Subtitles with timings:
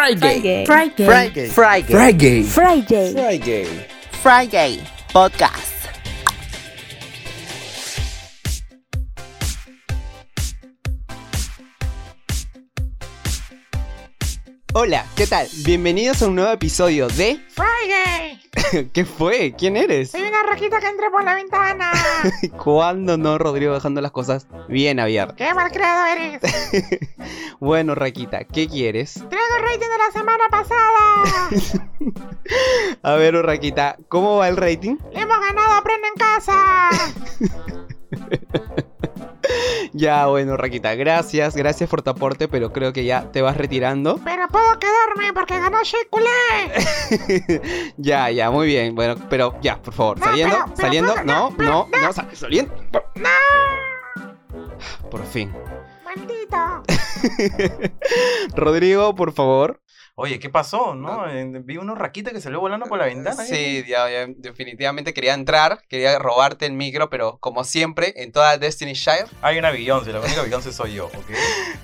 [0.00, 0.64] Friday.
[0.64, 1.04] Friday.
[1.04, 1.48] Friday.
[1.50, 2.42] Friday.
[2.42, 3.12] Friday.
[3.12, 3.64] Friday.
[4.22, 4.76] Friday
[5.12, 5.79] Podcast.
[14.82, 15.46] Hola, ¿qué tal?
[15.62, 17.38] Bienvenidos a un nuevo episodio de...
[17.50, 18.88] Friday.
[18.94, 19.52] ¿Qué fue?
[19.52, 20.12] ¿Quién eres?
[20.12, 21.92] Soy una roquita que entré por la ventana.
[22.64, 25.36] ¿Cuándo no, Rodrigo, dejando las cosas bien abiertas?
[25.36, 26.40] Qué mal creado eres.
[27.60, 29.12] Bueno, Raquita, ¿qué quieres?
[29.12, 31.50] Traigo el rating de la semana pasada.
[33.02, 34.96] A ver, Raquita, ¿cómo va el rating?
[35.12, 36.88] Le hemos ganado Aprende en casa.
[39.92, 44.20] Ya, bueno, Raquita, gracias, gracias por tu aporte, pero creo que ya te vas retirando.
[44.24, 47.60] Pero puedo quedarme porque ganó Shea Coulee.
[47.96, 48.94] ya, ya, muy bien.
[48.94, 51.98] Bueno, pero ya, por favor, No, saliendo, pero- pero saliendo, no, no, no.
[52.00, 52.72] no, sal- saliendo.
[55.10, 55.52] Por fin.
[56.04, 56.82] Maldito.
[58.56, 59.80] Rodrigo, por favor.
[60.22, 60.94] Oye, ¿qué pasó?
[60.94, 61.24] ¿No?
[61.64, 63.42] Vi unos raquitas que salió volando por la ventana.
[63.42, 68.58] Sí, ya, ya, definitivamente quería entrar, quería robarte el micro, pero como siempre, en toda
[68.58, 69.24] Destiny Shire.
[69.40, 71.30] Hay una Beyoncé, la única Beyoncé soy yo, ¿ok?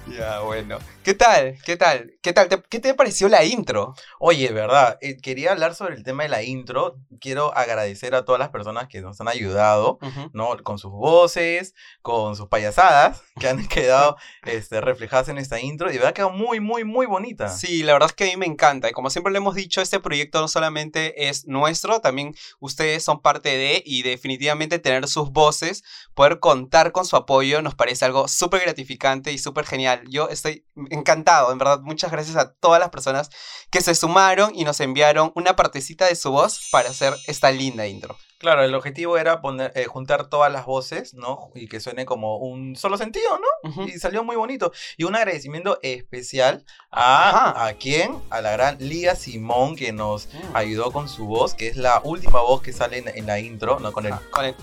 [0.18, 0.78] Ya, bueno.
[1.06, 1.56] ¿Qué tal?
[1.64, 2.14] ¿Qué tal?
[2.20, 2.48] ¿Qué tal?
[2.48, 3.94] ¿Te- ¿Qué te pareció la intro?
[4.18, 6.96] Oye, verdad, eh, quería hablar sobre el tema de la intro.
[7.20, 10.00] Quiero agradecer a todas las personas que nos han ayudado,
[10.32, 10.56] ¿no?
[10.64, 15.90] Con sus voces, con sus payasadas, que han quedado este, reflejadas en esta intro.
[15.90, 17.50] Y de verdad quedó muy, muy, muy bonita.
[17.50, 18.88] Sí, la verdad es que a mí me encanta.
[18.88, 23.22] Y como siempre le hemos dicho, este proyecto no solamente es nuestro, también ustedes son
[23.22, 25.84] parte de y definitivamente tener sus voces,
[26.14, 30.02] poder contar con su apoyo, nos parece algo súper gratificante y súper genial.
[30.08, 30.64] Yo estoy
[30.98, 31.80] encantado, en verdad.
[31.82, 33.30] Muchas gracias a todas las personas
[33.70, 37.86] que se sumaron y nos enviaron una partecita de su voz para hacer esta linda
[37.86, 38.16] intro.
[38.38, 41.50] Claro, el objetivo era poner, eh, juntar todas las voces, ¿no?
[41.54, 43.70] Y que suene como un solo sentido, ¿no?
[43.70, 43.82] Ujú.
[43.88, 44.72] Y salió muy bonito.
[44.98, 47.66] Y un agradecimiento especial a.
[47.66, 48.20] ¿a quién?
[48.30, 50.54] A la gran Lía Simón que nos Mm.
[50.56, 53.78] ayudó con su voz, que es la última voz que sale en, en la intro,
[53.80, 53.90] ¿no?
[53.92, 54.54] Con el, con el-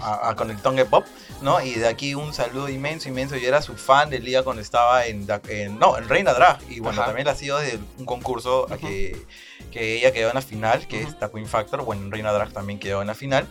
[0.00, 1.04] a- a- con el tongue pop,
[1.42, 1.60] ¿no?
[1.62, 3.36] Y de aquí un saludo inmenso, inmenso.
[3.36, 6.58] Yo era su fan de Lía cuando estaba en, en- no, en Reina Drag.
[6.70, 7.06] Y bueno, Ajá.
[7.10, 8.86] también la ha sido de un concurso a Ujú.
[8.86, 9.26] que,
[9.70, 11.08] que ella quedó en la final, que Ujú.
[11.08, 11.84] es The Queen Factor.
[11.84, 13.46] Bueno, en Reina Drag también quedó en la final.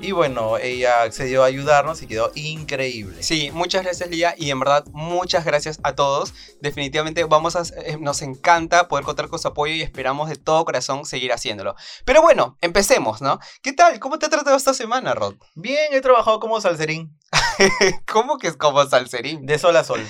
[0.00, 3.22] Y bueno, ella accedió a ayudarnos y quedó increíble.
[3.22, 6.32] Sí, muchas gracias Lía y en verdad muchas gracias a todos.
[6.60, 10.64] Definitivamente vamos a, eh, nos encanta poder contar con su apoyo y esperamos de todo
[10.64, 11.74] corazón seguir haciéndolo.
[12.04, 13.38] Pero bueno, empecemos, ¿no?
[13.62, 13.98] ¿Qué tal?
[14.00, 15.34] ¿Cómo te ha tratado esta semana, Rod?
[15.54, 17.16] Bien, he trabajado como salserín,
[18.12, 19.44] ¿Cómo que es como salserín?
[19.46, 20.00] de sol a sol.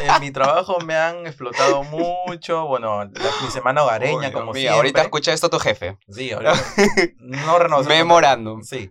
[0.00, 2.66] en mi trabajo me han explotado mucho.
[2.66, 3.10] Bueno, la-
[3.42, 4.76] mi semana hogareña, Uy, Dios como mío, siempre.
[4.76, 5.96] ahorita escucha esto tu jefe.
[6.10, 6.52] Sí, ahorita.
[7.18, 7.96] No renovación.
[7.96, 8.62] Memorándum.
[8.62, 8.90] Sí.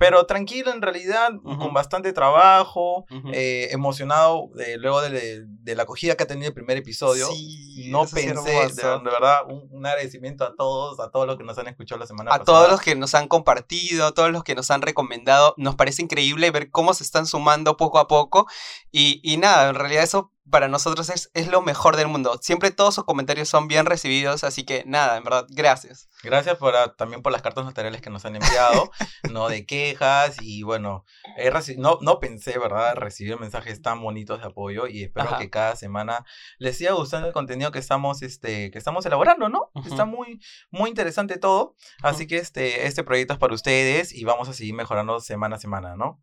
[0.00, 6.16] Pero tranquilo, en realidad, con bastante trabajo, eh, emocionado eh, luego de, de la acogida
[6.16, 7.26] que ha tenido el primer episodio.
[7.28, 11.58] Sí, no pensé, de, verdad, un, un agradecimiento a todos, a todos los que nos
[11.58, 12.44] han escuchado la semana A pasada.
[12.44, 16.00] todos los que nos han compartido, a todos los que nos han recomendado, nos parece
[16.02, 18.46] increíble ver cómo se están sumando poco a poco.
[18.90, 22.38] Y, y nada, en realidad eso para nosotros es, es lo mejor del mundo.
[22.42, 26.08] Siempre todos sus comentarios son bien recibidos, así que nada, en verdad, gracias.
[26.22, 28.90] Gracias por, también por las cartas notariales que nos han enviado,
[29.32, 29.48] ¿no?
[29.48, 31.04] De quejas y bueno,
[31.36, 32.94] he no, no pensé, ¿verdad?
[32.94, 35.38] Recibir mensajes tan bonitos de apoyo y espero Ajá.
[35.38, 36.24] que cada semana
[36.58, 39.70] les siga gustando el contenido que estamos, este, que estamos elaborando, ¿no?
[39.74, 39.88] Ujú.
[39.88, 40.40] Está muy,
[40.70, 44.74] muy interesante todo, así que este, este proyecto es para ustedes y vamos a seguir
[44.74, 46.20] mejorando semana a semana, ¿no?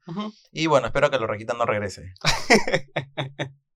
[0.51, 2.13] Y bueno, espero que lo Requita no regrese.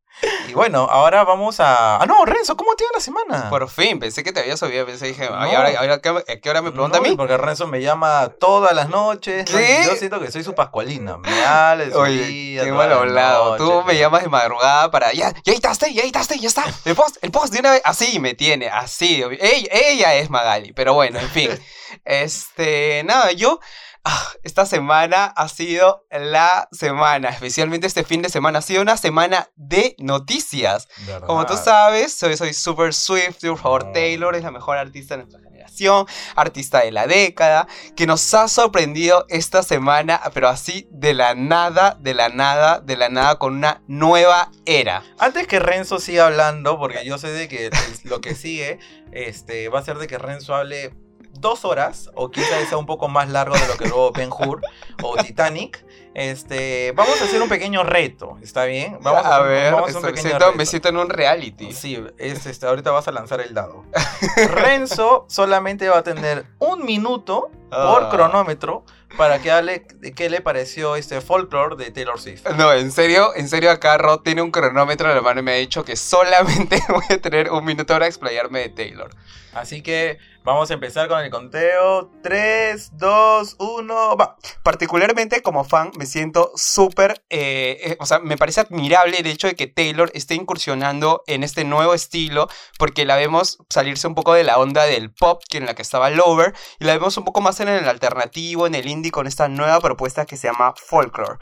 [0.47, 1.97] y bueno, ahora vamos a...
[1.97, 3.49] Ah, no, Renzo, ¿cómo te iba la semana?
[3.49, 6.49] Por fin, pensé que te habías olvidado, pensé, dije, ay, ahora, ahora, ¿qué, a qué
[6.49, 7.15] hora me pregunta No, a mí?
[7.15, 9.51] Porque Renzo me llama todas las noches.
[9.51, 9.57] ¿no?
[9.57, 9.83] ¿Qué?
[9.85, 11.17] Yo siento que soy su pascualina.
[11.17, 13.57] Me habla de su Oye, día, qué mal hablado.
[13.57, 15.11] Tú me llamas de madrugada para.
[15.13, 16.65] Ya, ya editaste, ya editaste, ya está.
[16.85, 17.81] El post, el post de una vez.
[17.83, 19.23] Así me tiene, así.
[19.39, 21.49] Ella, ella es Magali, pero bueno, en fin.
[22.05, 23.59] Este, nada, yo.
[24.03, 28.97] Ah, esta semana ha sido la semana, especialmente este fin de semana, ha sido una
[28.97, 30.87] semana de noticias.
[31.05, 31.27] ¿Verdad?
[31.27, 33.91] Como tú sabes, soy, soy super Swift, por favor, Oh.
[33.93, 36.05] Taylor es la mejor artista de nuestra generación,
[36.35, 41.97] artista de la década, que nos ha sorprendido esta semana, pero así de la nada,
[41.99, 45.03] de la nada, de la nada, con una nueva era.
[45.19, 47.69] Antes que Renzo siga hablando, porque yo sé de que
[48.03, 48.79] lo que sigue
[49.11, 50.93] este, va a ser de que Renzo hable
[51.33, 54.61] dos horas, o quizás sea un poco más largo de lo que luego Ben Hur
[55.03, 55.85] o Titanic.
[56.13, 58.97] Este, vamos a hacer un pequeño reto, ¿está bien?
[59.01, 60.57] Vamos a ver, vamos a un pequeño siento, reto.
[60.57, 61.71] me siento en un reality.
[61.71, 63.85] Sí, es, este, ahorita vas a lanzar el dado.
[64.47, 68.09] Renzo solamente va a tener un minuto por Ah.
[68.11, 68.83] cronómetro
[69.17, 72.45] para que hable de qué le pareció este folklore de Taylor Swift.
[72.57, 75.51] No, en serio, en serio acá Rod tiene un cronómetro en la mano y me
[75.53, 79.11] ha dicho que solamente voy a tener un minuto para explayarme de Taylor.
[79.53, 82.09] Así que vamos a empezar con el conteo.
[82.23, 84.37] 3, 2, 1, va.
[84.63, 89.47] Particularmente como fan me siento súper, eh, eh, o sea, me parece admirable el hecho
[89.47, 92.47] de que Taylor esté incursionando en este nuevo estilo,
[92.77, 95.81] porque la vemos salirse un poco de la onda del pop, que en la que
[95.81, 99.27] estaba Lover, y la vemos un poco más en el alternativo, en el indie, con
[99.27, 101.37] esta nueva propuesta que se llama Folklore.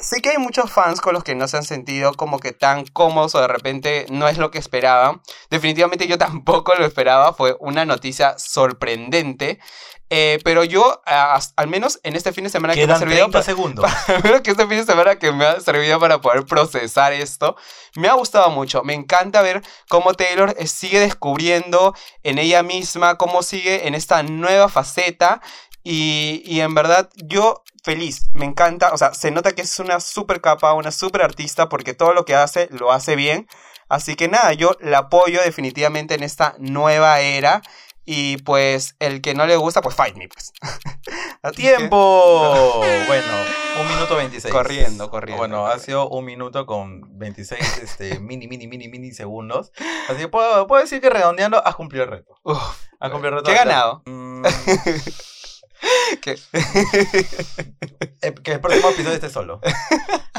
[0.00, 2.84] Sé que hay muchos fans con los que no se han sentido como que tan
[2.86, 5.22] cómodos o de repente no es lo que esperaban.
[5.50, 9.58] Definitivamente yo tampoco lo esperaba, fue una noticia sorprendente.
[10.08, 12.98] Eh, pero yo, a- al menos en este fin de semana que me ha Quedan
[13.00, 13.90] servido 30 para, segundos.
[14.08, 17.56] al menos que este fin de semana que me ha servido para poder procesar esto,
[17.96, 18.82] me ha gustado mucho.
[18.84, 21.92] Me encanta ver cómo Taylor eh, sigue descubriendo
[22.22, 25.40] en ella misma, cómo sigue en esta nueva faceta.
[25.88, 28.92] Y, y en verdad, yo feliz, me encanta.
[28.92, 32.24] O sea, se nota que es una super capa, una super artista, porque todo lo
[32.24, 33.46] que hace lo hace bien.
[33.88, 37.62] Así que nada, yo la apoyo definitivamente en esta nueva era.
[38.04, 40.52] Y pues el que no le gusta, pues fight me, pues.
[41.42, 42.82] Que- ¡Tiempo!
[43.06, 43.32] Bueno,
[43.80, 44.52] un minuto 26.
[44.52, 45.38] Corriendo, corriendo.
[45.38, 49.70] Bueno, ha sido un minuto con 26 este, mini, mini, mini, mini segundos.
[50.08, 52.34] Así que puedo, puedo decir que redondeando has cumplido el reto.
[52.42, 52.58] Uf,
[52.98, 53.44] Has cumplido el reto.
[53.44, 54.02] ¿Qué he ganado?
[54.06, 54.44] Mm,
[56.22, 56.36] que-
[58.22, 59.60] eh, que el próximo episodio esté solo.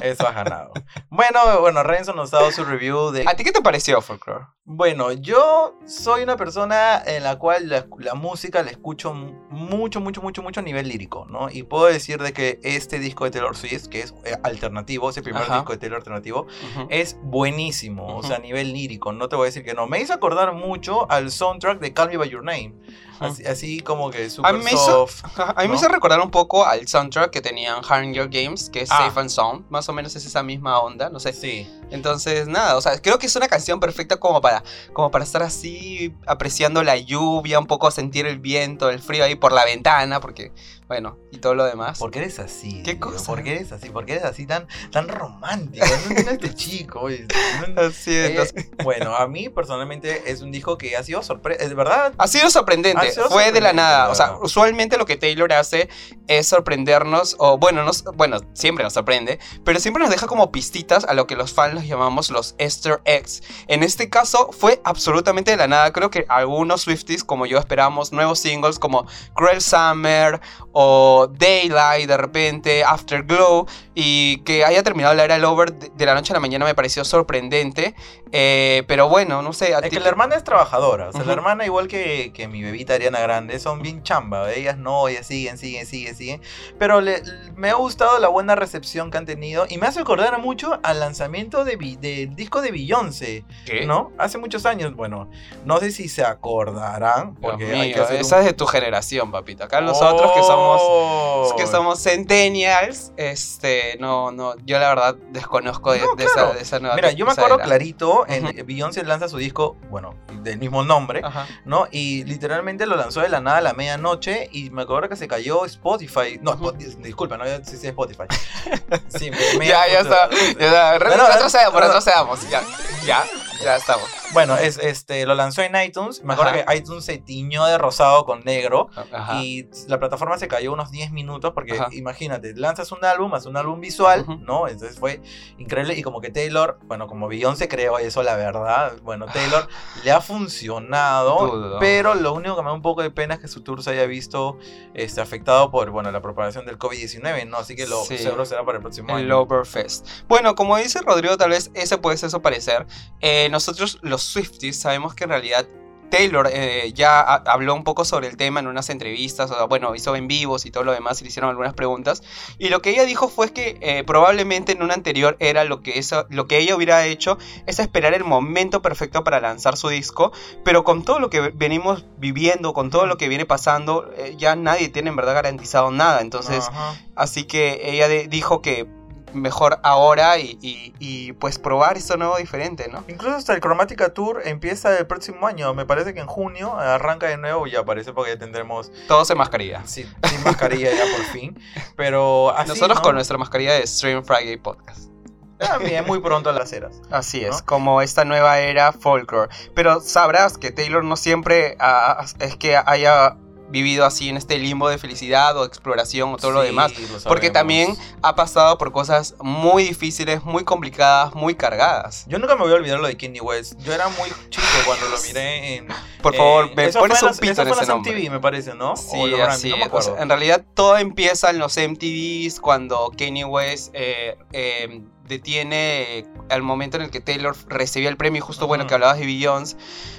[0.02, 0.74] Eso has ganado.
[1.10, 4.46] Bueno, bueno, Renzo nos ha dado su review de ¿A ti qué te pareció, Folklore?
[4.64, 10.22] Bueno, yo soy una persona en la cual la, la música la escucho mucho, mucho,
[10.22, 11.50] mucho, mucho a nivel lírico, ¿no?
[11.50, 15.18] Y puedo decir de que este disco de Taylor Swift, que es eh, alternativo, es
[15.18, 15.56] el primer Ajá.
[15.56, 16.48] disco de Taylor alternativo,
[16.90, 18.28] es buenísimo, o Ujú.
[18.28, 19.88] sea, a nivel lírico, no te voy a decir que no.
[19.88, 22.74] Me hizo acordar mucho al soundtrack de Call Me By Your Name,
[23.20, 25.24] así, así como que super mí me hizo- soft.
[25.38, 28.92] A mí me hizo recordar un poco al soundtrack que tenían Hunger Games, que es
[28.92, 29.06] Ah.
[29.08, 29.66] Safe and Sound.
[29.70, 31.34] Más o menos es esa misma onda, no sé.
[31.34, 34.62] Sí, Entonces, nada, o sea, creo que es una canción perfecta como para,
[34.92, 39.36] como para estar así apreciando la lluvia, un poco sentir el viento, el frío ahí
[39.36, 40.52] por la ventana, porque,
[40.88, 42.00] bueno, y todo lo demás.
[42.00, 42.82] ¿por qué eres así?
[42.84, 43.00] ¿Qué tío?
[43.02, 43.26] cosa?
[43.26, 43.90] ¿Por qué eres así?
[43.90, 45.86] ¿Por qué eres así tan, tan romántico?
[45.86, 47.02] No entiendo este chico.
[47.02, 47.28] oye,
[47.78, 51.68] Así es, Eh, entonces- bueno, a mí personalmente es un disco que ha sido sorpresa.
[51.68, 54.10] De verdad, Ha sido sorprendente, Ha sido fue de la sorprendente, nada.
[54.10, 55.90] O sea, usualmente lo que Taylor hace
[56.28, 61.04] es sorprendernos, o bueno, nos, bueno, siempre nos sorprende, pero siempre nos deja como pistitas
[61.06, 63.42] a lo que los fans los llamamos los Easter eggs.
[63.68, 65.92] En este caso fue absolutamente de la nada.
[65.92, 69.06] Creo que algunos Swifties, como yo esperábamos, nuevos singles como
[69.36, 70.40] Cruel Summer
[70.80, 73.66] o Daylight de repente, Afterglow,
[73.96, 76.76] y que haya terminado la era Lover de, de la noche a la mañana me
[76.76, 77.96] pareció sorprendente.
[78.32, 79.74] Eh, pero bueno, no sé.
[79.74, 81.08] a es que la hermana es trabajadora.
[81.10, 81.28] O sea, Ujú.
[81.28, 84.52] la hermana, igual que, que mi bebita Ariana Grande, son bien chamba.
[84.54, 86.42] Ellas no, ellas siguen, siguen, siguen, siguen.
[86.78, 87.24] Pero le-
[87.56, 89.66] me ha gustado la buena recepción que han tenido.
[89.70, 93.46] Y me hace acordar mucho al lanzamiento de del disco de Beyoncé.
[93.66, 93.86] ¿Qué?
[93.88, 94.12] ¿No?
[94.20, 94.94] Hace muchos años.
[94.96, 95.30] Bueno,
[95.66, 97.34] no sé si se acordarán.
[97.36, 99.64] Porque hay que mío, hacer un- esa es de tu generación, papito.
[99.64, 101.56] Acá nosotros que somos Oh.
[101.58, 106.48] que somos centennials, este, no, no, yo la verdad desconozco de, No, de claro.
[106.50, 107.66] esa, de esa nueva Mira, yo me acuerdo era.
[107.66, 108.66] clarito, en.
[108.68, 111.48] Beyoncé lanza su disco, bueno, del mismo nombre, Ajá.
[111.66, 111.88] ¿no?
[111.92, 115.28] Y literalmente lo lanzó de la nada a la medianoche y me acuerdo que se
[115.28, 116.40] cayó Spotify.
[116.42, 118.24] No, dis- disculpa, no, sí, sí, Spotify.
[119.10, 120.30] Sí, me, me- Ya, ya está,
[120.60, 122.62] ya está, retrocedamos, retrocedamos, ya,
[123.06, 123.24] ya,
[123.64, 124.06] ya estamos.
[124.34, 126.24] Bueno, es, este, lo lanzó en iTunes.
[126.24, 126.66] Me acuerdo Ajá.
[126.66, 128.90] que iTunes se tiñó de rosado con negro.
[129.12, 129.42] Ajá.
[129.42, 131.88] Y la plataforma se cayó unos 10 minutos porque Ajá.
[131.92, 134.26] imagínate, lanzas un álbum, haces un álbum visual.
[134.46, 134.68] ¿no?
[134.68, 135.22] Entonces fue
[135.58, 139.68] increíble y como que Taylor, bueno, como Beyoncé creo eso, la verdad, bueno, Taylor
[140.04, 143.48] le ha funcionado, pero lo único que me da un poco de pena es que
[143.48, 144.58] su tour se haya visto
[144.94, 147.58] este, afectado por, bueno, la propagación del COVID-19, ¿no?
[147.58, 148.18] Así que lo Sí.
[148.18, 149.28] seguro será para el próximo El año.
[149.28, 150.08] Loverfest.
[150.28, 152.86] Bueno, como dice Rodrigo, tal vez ese puede ser su parecer.
[153.22, 155.68] Eh, nosotros, los Swifties, sabemos que en realidad
[156.10, 159.66] Taylor eh, ya ha- habló un poco sobre el tema en unas entrevistas, o sea,
[159.66, 162.24] bueno, hizo en vivos y todo lo demás, y le hicieron algunas preguntas.
[162.58, 166.00] Y lo que ella dijo fue que eh, probablemente en una anterior era lo que,
[166.00, 170.32] eso, lo que ella hubiera hecho es esperar el momento perfecto para lanzar su disco,
[170.64, 174.56] pero con todo lo que venimos viviendo, con todo lo que viene pasando, eh, ya
[174.56, 176.22] nadie tiene en verdad garantizado nada.
[176.22, 176.96] Entonces, Ajá.
[177.18, 178.88] Así que ella dijo que
[179.34, 183.04] mejor ahora y, y- y, pues probar eso nuevo diferente, ¿no?
[183.08, 185.74] Incluso hasta el Chromatica Tour empieza el próximo año.
[185.74, 189.30] Me parece que en junio arranca de nuevo y ya parece porque ya tendremos Todos
[189.30, 189.86] en mascarilla.
[189.86, 191.60] sin, sin mascarilla ya por fin.
[191.96, 192.70] Pero así.
[192.70, 193.02] Nosotros ¿no?
[193.04, 195.10] con nuestra mascarilla de Stream Friday Podcast.
[195.58, 197.02] También muy pronto a las eras.
[197.10, 197.66] Así es, ¿No?
[197.66, 199.50] como esta nueva era folklore.
[199.74, 203.36] Pero sabrás que Taylor no siempre ah, es que haya
[203.70, 206.94] vivido así en este limbo de felicidad o exploración o todo lo demás.
[206.98, 212.26] lo Porque también ha pasado por cosas muy difíciles, muy complicadas, muy cargadas.
[212.28, 213.78] Yo nunca me voy a olvidar lo de Kanye West.
[213.80, 215.88] Yo era muy chico cuando lo miré en.
[216.22, 218.12] Por eh, favor, me eso pones un las- pito eso en ese las nombre.
[218.14, 218.94] MTV, me parece, ¿no?
[218.94, 219.88] O Sí, Grammy, así no me.
[219.92, 226.20] O sea, en realidad todo empieza en los MTVs cuando Kanye West eh, eh, detiene
[226.20, 229.26] eh, al momento en el que Taylor recibía el premio, justo bueno que hablabas de
[229.26, 229.76] Beyoncé,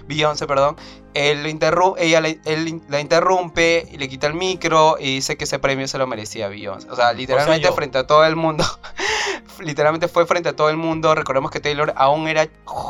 [0.06, 0.76] Beyoncé, perdón,
[1.14, 5.36] él lo interru- ella la, él la interrumpe y le quita el micro y dice
[5.36, 6.90] que ese premio se lo merecía Beyoncé.
[6.90, 8.64] O sea, literalmente frente a todo el mundo,
[9.60, 11.14] literalmente fue frente a todo el mundo.
[11.14, 12.46] Recordemos que Taylor aún era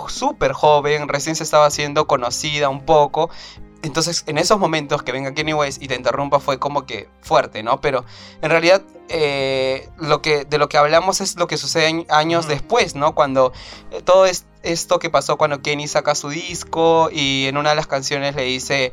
[0.09, 3.31] súper joven, recién se estaba haciendo conocida un poco.
[3.83, 7.63] Entonces, en esos momentos que venga Kanye West y te interrumpa fue como que fuerte,
[7.63, 7.81] ¿no?
[7.81, 8.05] Pero
[8.43, 12.49] en realidad eh, lo que, de lo que hablamos es lo que sucede añ- años
[12.49, 13.15] después, ¿no?
[13.15, 13.53] Cuando
[13.93, 17.77] eh, todo es, esto que pasó cuando Kenny saca su disco y en una de
[17.77, 18.93] las canciones le dice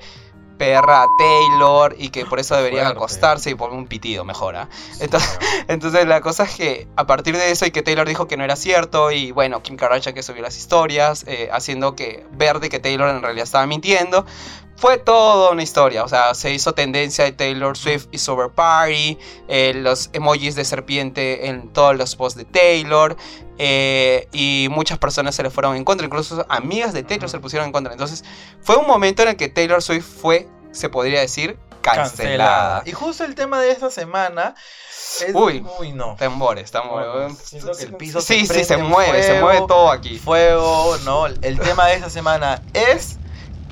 [0.58, 2.98] perra a Taylor y que por eso deberían Fuerte.
[3.00, 4.70] acostarse y por un pitido mejora.
[5.01, 5.38] Entonces,
[5.68, 8.46] entonces la cosa es que a partir de eso y que Taylor dijo que no
[8.46, 12.70] era cierto y bueno, Kim Kardashian que subió las historias eh, haciendo que ver de
[12.70, 14.25] que Taylor en realidad estaba mintiendo.
[14.77, 19.17] Fue toda una historia, o sea, se hizo tendencia de Taylor Swift y Sober Party,
[19.48, 23.15] eh, los emojis de serpiente en todos los posts de Taylor,
[23.58, 27.41] eh, y muchas personas se le fueron en contra, incluso amigas de Taylor se le
[27.41, 27.94] pusieron en contra.
[27.94, 28.25] Entonces,
[28.62, 31.58] fue un momento en el que Taylor Swift fue, se podría decir,
[31.94, 32.84] cancelada.
[32.86, 34.55] Y justo el tema de esta semana
[34.91, 35.34] es.
[35.34, 35.65] Uy.
[35.79, 36.15] uy no.
[36.17, 37.08] Tambores, tambores.
[37.13, 40.17] Bueno, siento que el piso se sí, sí, prende se mueve, se mueve todo aquí.
[40.17, 41.27] Fuego, ¿no?
[41.27, 43.17] El tema de esta semana es.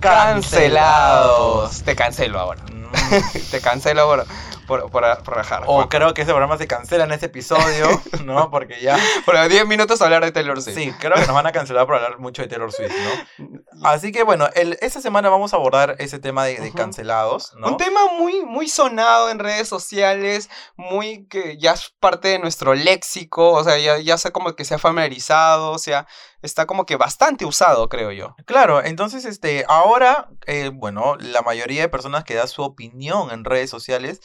[0.03, 1.83] Cancelados.
[1.83, 2.61] Te cancelo ahora.
[2.71, 2.83] Mm.
[3.51, 4.25] Te cancelo por,
[4.67, 5.63] por, por, por rajar.
[5.65, 7.87] O creo que ese programa se cancela en este episodio,
[8.23, 8.49] ¿no?
[8.51, 8.97] Porque ya.
[9.25, 10.75] Por 10 minutos hablar de Taylor Swift.
[10.75, 12.91] Sí, creo que nos van a cancelar por hablar mucho de Taylor Swift,
[13.39, 13.59] ¿no?
[13.83, 17.67] Así que bueno, el- esta semana vamos a abordar ese tema de, cancelados, ¿no?
[17.69, 22.75] Un tema muy, muy sonado en redes sociales, muy que ya es parte de nuestro
[22.75, 26.07] léxico, o sea, ya, ya se como que se ha familiarizado, o sea,
[26.43, 28.35] está como que bastante usado, creo yo.
[28.45, 33.45] Claro, entonces, este, ahora, eh, bueno, la mayoría de personas que da su opinión en
[33.45, 34.19] redes sociales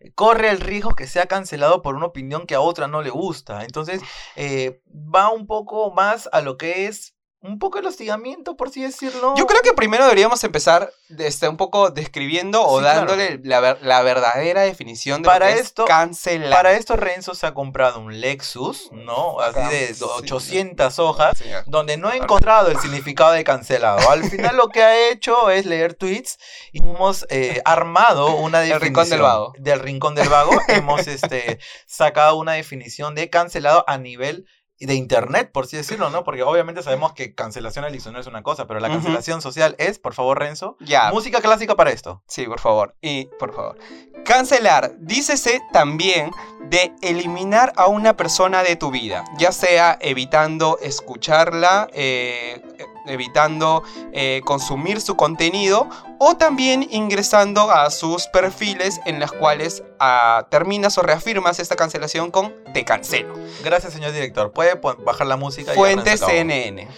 [0.00, 3.10] eh, corre el riesgo que sea cancelado por una opinión que a otra no le
[3.10, 3.64] gusta.
[3.64, 4.02] Entonces,
[4.36, 8.82] eh, va un poco más a lo que es un poco el hostigamiento, por así
[8.82, 9.34] decirlo.
[9.36, 12.98] Yo creo que primero deberíamos empezar este, un poco describiendo o Sí, claro.
[12.98, 16.50] dándole la, ver- la verdadera definición de Para lo que esto- es cancelar.
[16.52, 19.40] Para esto Renzo se ha comprado un Lexus, ¿no?
[19.40, 20.04] Así de Sí.
[20.04, 21.38] 800 hojas.
[21.38, 24.10] Sí, donde no he encontrado el significado de cancelado.
[24.10, 26.38] Al final lo que ha hecho es leer tweets
[26.72, 28.80] y hemos eh, armado una definición.
[28.82, 29.52] Rincón del Vago.
[29.58, 30.52] Del rincón del vago.
[30.68, 34.46] hemos este, sacado una definición de cancelado a nivel
[34.80, 36.24] de internet, por así decirlo, ¿no?
[36.24, 39.98] Porque obviamente sabemos que cancelación al diccionario es una cosa, pero la cancelación social es,
[39.98, 42.22] por favor, Renzo, Ya, música clásica para esto.
[42.26, 42.96] Sí, por favor.
[43.00, 43.78] Y, por favor.
[44.24, 44.92] Cancelar.
[44.98, 46.30] Dícese también
[46.68, 49.24] de eliminar a una persona de tu vida.
[49.36, 52.62] Ya sea evitando escucharla, eh,
[53.06, 53.82] evitando
[54.12, 55.88] eh, consumir su contenido
[56.22, 62.30] o también ingresando a sus perfiles en los cuales ah, terminas o reafirmas esta cancelación
[62.30, 63.34] con te cancelo.
[63.64, 64.52] Gracias, señor director.
[64.52, 65.72] Puede bajar la música.
[65.72, 66.30] y Fuente acabó.
[66.30, 66.88] CNN.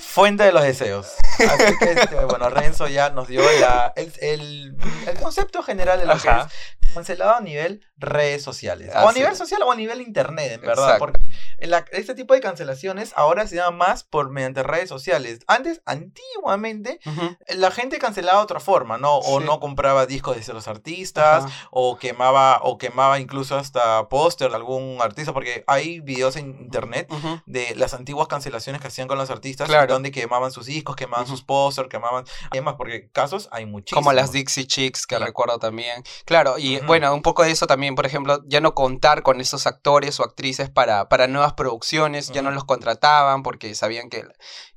[0.00, 1.06] Fuente de los deseos.
[1.38, 4.76] Así que, este, bueno, Renzo ya nos dio la- el, el-
[5.06, 6.48] el concepto general de lo que Ajá.
[6.82, 8.90] es cancelado a nivel redes sociales.
[8.94, 10.94] o a nivel social o a nivel internet, en verdad.
[10.94, 10.98] Exacto.
[10.98, 11.20] Porque
[11.66, 15.40] la- este tipo de cancelaciones ahora se llama más por mediante redes sociales.
[15.46, 17.00] Antes, antiguamente,
[17.48, 19.18] la gente cancelaba de otra forma, ¿no?
[19.18, 19.46] O Sí.
[19.46, 24.98] no compraba discos de los artistas, o quemaba, o quemaba incluso hasta póster de algún
[25.00, 27.10] artista, porque hay videos en internet
[27.46, 29.85] de las antiguas cancelaciones que hacían con los artistas, Claro.
[29.88, 32.24] Donde quemaban sus discos, quemaban sus pósters, quemaban...
[32.50, 34.02] Además, porque casos hay muchísimos.
[34.02, 35.22] Como las Dixie Chicks, que Sí.
[35.24, 36.02] recuerdo también.
[36.24, 39.66] Claro, y bueno, un poco de eso también, por ejemplo, ya no contar con esos
[39.66, 44.24] actores o actrices para, para nuevas producciones, ya no los contrataban porque sabían que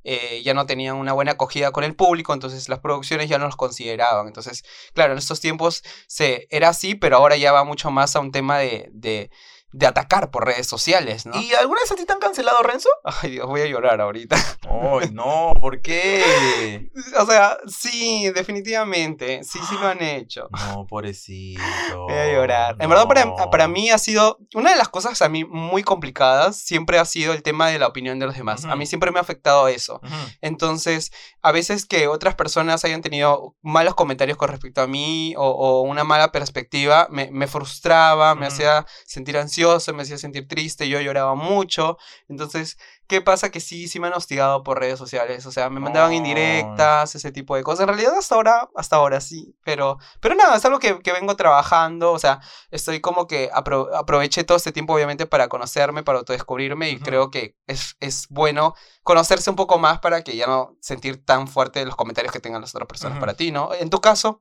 [0.04, 3.46] eh, ya no tenían una buena acogida con el público, entonces las producciones ya no
[3.46, 4.26] los consideraban.
[4.26, 4.64] Entonces,
[4.94, 8.32] claro, en estos tiempos se, era así, pero ahora ya va mucho más a un
[8.32, 9.30] tema de, de,
[9.72, 11.40] de atacar por redes sociales, ¿no?
[11.40, 12.88] ¿Y alguna vez a ti te han cancelado, Renzo?
[13.04, 14.36] Ay, Dios, voy a llorar ahorita.
[14.68, 16.90] Ay, no, ¿por qué?
[17.18, 20.48] o sea, sí, definitivamente, sí, sí lo han hecho.
[20.50, 21.62] No, pobrecito.
[22.08, 22.76] Voy a llorar.
[22.80, 24.38] En verdad, para, para mí ha sido.
[24.54, 27.86] Una de las cosas a mí muy complicadas siempre ha sido el tema de la
[27.86, 28.64] opinión de los demás.
[28.64, 30.00] A mí siempre me ha afectado eso.
[30.40, 31.12] Entonces,
[31.42, 35.82] a veces que otras personas hayan tenido malos comentarios con respecto a mí o, o
[35.82, 39.59] una mala perspectiva, me, me frustraba, me hacía sentir ansioso,
[39.92, 41.98] me hacía sentir triste, yo lloraba mucho.
[42.28, 42.78] Entonces,
[43.10, 43.50] ¿qué pasa?
[43.50, 45.44] Que sí, sí me han hostigado por redes sociales.
[45.44, 46.16] O sea, me mandaban Ay.
[46.16, 47.80] indirectas, ese tipo de cosas.
[47.82, 49.54] En realidad, hasta ahora, hasta ahora sí.
[49.64, 52.12] Pero, pero nada, es algo que, que vengo trabajando.
[52.12, 52.40] O sea,
[52.70, 56.88] estoy como que apro- aproveché todo este tiempo, obviamente, para conocerme, para autodescubrirme.
[56.90, 61.24] Y creo que es, es bueno conocerse un poco más para que ya no sentir
[61.24, 63.74] tan fuerte los comentarios que tengan las otras personas para ti, ¿no?
[63.74, 64.40] En tu caso,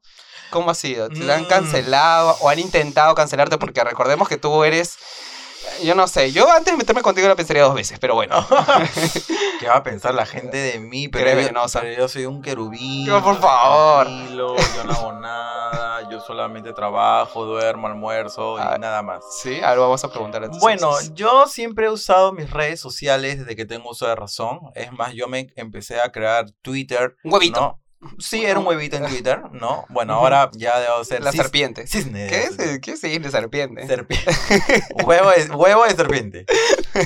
[0.51, 1.09] ¿cómo ha sido?
[1.09, 1.47] ¿Te han Mm.
[1.47, 3.57] cancelado o han intentado cancelarte?
[3.57, 4.97] Porque recordemos que tú eres...
[5.83, 8.45] Yo no sé, yo antes de meterme contigo la pensaría dos veces, pero bueno.
[9.59, 11.07] ¿Qué va a pensar la gente de mí?
[11.07, 13.07] Pero, yo, pero yo soy un querubín.
[13.07, 14.07] No, por favor.
[14.07, 16.09] tranquilo, yo no hago nada.
[16.09, 19.23] Yo solamente trabajo, duermo, almuerzo y Ah, nada más.
[19.41, 23.39] Sí, ahora vamos a preguntarle a tus Bueno, yo siempre he usado mis redes sociales
[23.39, 24.59] desde que tengo uso de razón.
[24.75, 27.15] Es más, yo me empecé a crear Twitter.
[27.23, 27.59] Un huevito.
[27.61, 27.79] ¿no?
[28.17, 29.85] Sí, era un huevito en Twitter, ¿no?
[29.89, 31.85] Bueno, ahora ya debo ser La cis- serpiente.
[31.85, 32.27] cisne.
[32.27, 32.79] ¿Qué es?
[32.79, 33.85] ¿Qué es de serpiente?
[33.87, 34.31] Serpiente.
[35.05, 36.45] huevo, de, huevo de serpiente.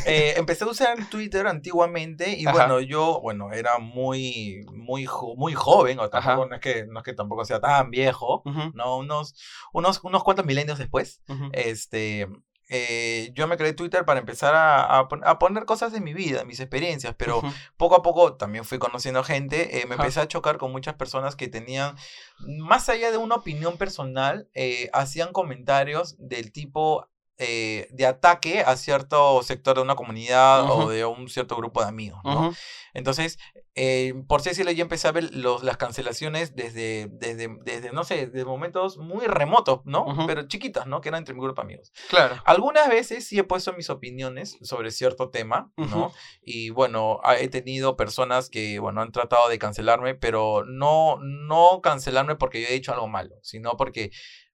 [0.05, 2.53] Eh, empecé a usar Twitter antiguamente y Ajá.
[2.55, 6.99] bueno, yo, bueno, era muy, muy, jo- muy joven, o tampoco, no es, que, no
[7.01, 8.41] es que tampoco sea tan viejo,
[8.73, 8.97] ¿no?
[8.97, 9.35] Unos,
[9.73, 11.21] unos, unos cuantos milenios después,
[11.51, 12.27] este,
[12.75, 16.13] eh, yo me creé Twitter para empezar a, a pon- a poner cosas de mi
[16.13, 17.41] vida, mis experiencias, pero
[17.77, 21.35] poco a poco también fui conociendo gente, eh, me empecé a chocar con muchas personas
[21.35, 21.95] que tenían,
[22.39, 28.75] más allá de una opinión personal, eh, hacían comentarios del tipo eh, de ataque a
[28.77, 32.53] cierto sector de una comunidad o de un cierto grupo de amigos, ¿no?
[32.93, 33.39] Entonces,
[33.73, 38.03] eh, por así decirlo, ya empecé a ver los, las cancelaciones desde, desde, desde, no
[38.03, 40.27] sé, de momentos muy remotos, ¿no?
[40.27, 41.01] Pero chiquitas, ¿no?
[41.01, 41.91] Que eran entre mi grupo de amigos.
[42.09, 42.35] Claro.
[42.45, 46.13] Algunas veces sí he puesto mis opiniones sobre cierto tema, ¿no?
[46.43, 52.35] Y bueno, he tenido personas que, bueno, han tratado de cancelarme, pero no, no cancelarme
[52.35, 54.11] porque yo he dicho algo malo, sino porque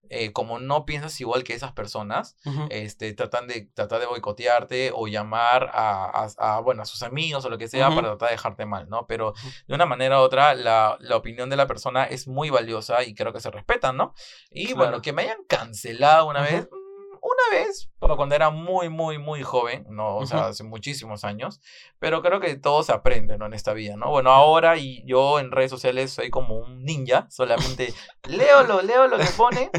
[0.09, 2.35] eh, como no piensas igual que esas personas,
[2.69, 7.45] este, tratan de, tratar de boicotearte o llamar a, a- a, bueno, a sus amigos
[7.45, 9.05] o lo que sea para tratar de dejarte mal, ¿no?
[9.07, 9.33] Pero
[9.67, 13.13] de una manera u otra, la, la opinión de la persona es muy valiosa y
[13.13, 14.13] creo que se respeta, ¿no?
[14.51, 14.77] Y Claro.
[14.77, 16.67] bueno, que me hayan cancelado una vez,
[17.50, 20.17] una vez, pero cuando era muy, muy, muy joven, ¿no?
[20.17, 20.48] O sea, Ujú.
[20.48, 21.62] hace muchísimos años,
[22.00, 23.46] pero creo que todo se aprende, ¿no?
[23.46, 24.10] En esta vida, ¿no?
[24.10, 27.93] Bueno, ahora y yo en redes sociales soy como un ninja, solamente
[28.27, 29.69] leo lo, leo lo que pone.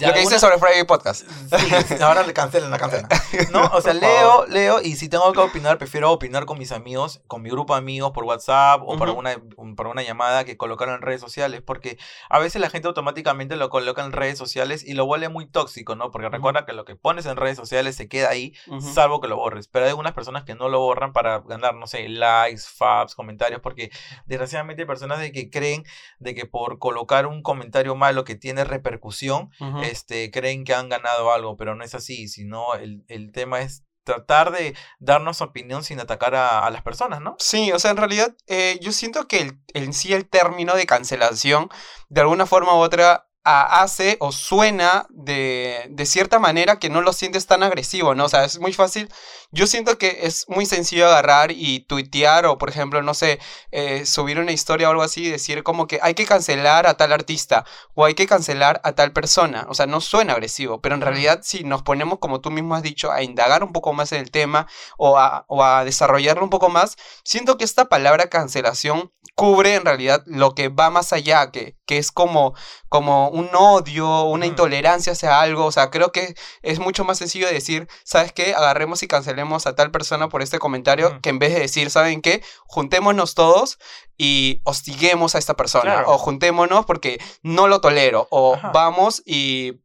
[0.00, 1.28] Lo que dice sobre Friday Podcast.
[1.28, 3.06] Sí, ahora le cancelan la cancela.
[3.52, 3.66] ¿No?
[3.72, 7.40] O sea, leo, leo y si tengo que opinar, prefiero opinar con mis amigos, con
[7.42, 9.20] mi grupo de amigos por WhatsApp o para, Ujú.
[9.20, 12.88] una, un- para una llamada que colocarlo en redes sociales, porque a veces la gente
[12.88, 16.10] automáticamente lo coloca en redes sociales y lo vuelve muy tóxico, ¿no?
[16.10, 19.36] Porque recuerda que lo que pones en redes sociales se queda ahí, salvo que lo
[19.36, 19.68] borres.
[19.68, 23.60] Pero hay algunas personas que no lo borran para ganar, no sé, likes, faps, comentarios,
[23.60, 23.90] porque
[24.26, 25.84] desgraciadamente hay personas de que creen
[26.18, 29.50] de que por colocar un comentario malo que tiene repercusión,
[29.82, 33.84] Este, creen que han ganado algo, pero no es así, sino el, el tema es
[34.04, 37.36] tratar de darnos opinión sin atacar a, a las personas, ¿no?
[37.38, 40.86] Sí, o sea, en realidad eh, yo siento que el, en sí el término de
[40.86, 41.68] cancelación,
[42.08, 47.00] de alguna forma u otra, a- hace o suena de, de cierta manera que no
[47.00, 48.26] lo sientes tan agresivo, ¿no?
[48.26, 49.08] O sea, es muy fácil.
[49.50, 53.40] Yo siento que es muy sencillo agarrar y tuitear o, por ejemplo, no sé,
[53.72, 56.94] eh, subir una historia o algo así y decir como que hay que cancelar a
[56.94, 59.66] tal artista o hay que cancelar a tal persona.
[59.68, 62.82] O sea, no suena agresivo, pero en realidad si nos ponemos, como tú mismo has
[62.82, 64.66] dicho, a indagar un poco más en el tema
[64.98, 69.84] o a, o a desarrollarlo un poco más, siento que esta palabra cancelación cubre en
[69.84, 72.54] realidad lo que va más allá, que, que es como,
[72.88, 75.64] como un odio, una intolerancia hacia algo.
[75.64, 78.54] O sea, creo que es mucho más sencillo decir, ¿sabes qué?
[78.54, 82.22] Agarremos y cancelemos a tal persona por este comentario, que en vez de decir, ¿saben
[82.22, 82.44] qué?
[82.68, 83.80] Juntémonos todos
[84.22, 85.82] y hostiguemos a esta persona.
[85.94, 86.10] Claro.
[86.10, 88.28] O juntémonos porque no lo tolero.
[88.30, 88.70] O Ajá.
[88.74, 89.80] vamos y,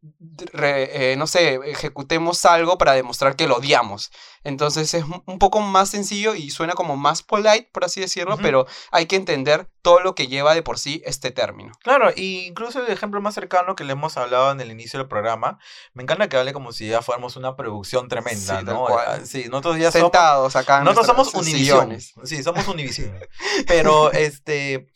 [0.52, 4.12] re- eh, no sé, ejecutemos algo para demostrar que lo odiamos.
[4.44, 8.44] Entonces es un- poco más sencillo y suena como más polite, por así decirlo, Ujú.
[8.44, 11.72] pero hay que entender todo lo que lleva de por sí este término.
[11.84, 15.08] Claro, y incluso el ejemplo más cercano que le hemos hablado en el inicio del
[15.08, 15.60] programa,
[15.94, 18.88] me encanta que hable como si ya fuéramos una producción tremenda, Sí, ¿no?
[18.88, 20.80] Ah, Sí, nosotros ya somos Sentados acá.
[20.80, 21.98] en Nosotros somos Univision.
[22.24, 23.14] Sí, somos Univision.
[23.68, 24.88] Pero, este,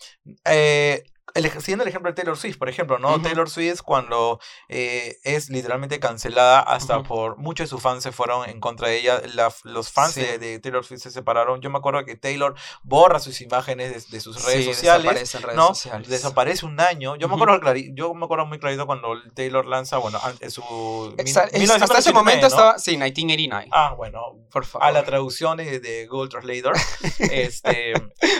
[0.46, 1.04] eh,
[1.36, 3.22] el, siguiendo el ejemplo de Taylor Swift, por ejemplo, ¿no?
[3.22, 8.50] Taylor Swift cuando eh, es literalmente cancelada, hasta por muchos de sus fans se fueron
[8.50, 9.22] en contra de ella.
[9.34, 10.22] La- los fans Sí.
[10.22, 11.62] de, de Taylor Swift se separaron.
[11.62, 15.04] Yo me acuerdo que Taylor borra sus imágenes de, de sus redes Sí, sociales.
[15.04, 15.68] desaparece redes ¿no?
[15.70, 16.08] sociales.
[16.10, 17.16] Desaparece un año.
[17.16, 17.60] Yo me acuerdo
[17.94, 22.42] yo me acuerdo muy clarito cuando Taylor lanza, bueno, su mil- hasta ese 1989, momento
[22.42, 22.48] ¿no?
[22.48, 23.70] estaba, sí, 1989.
[23.72, 24.88] Ah, bueno, por favor.
[24.88, 26.76] a la traducción de, de Google Translator.
[27.20, 27.94] Este,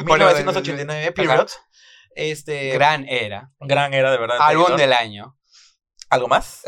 [0.06, 1.46] Bueno, 1989, ajá.
[2.16, 3.52] Este, gran, Gran era.
[4.00, 4.38] era de verdad.
[4.40, 4.80] Álbum Taylor.
[4.80, 5.36] del año.
[6.10, 6.62] ¿Algo más?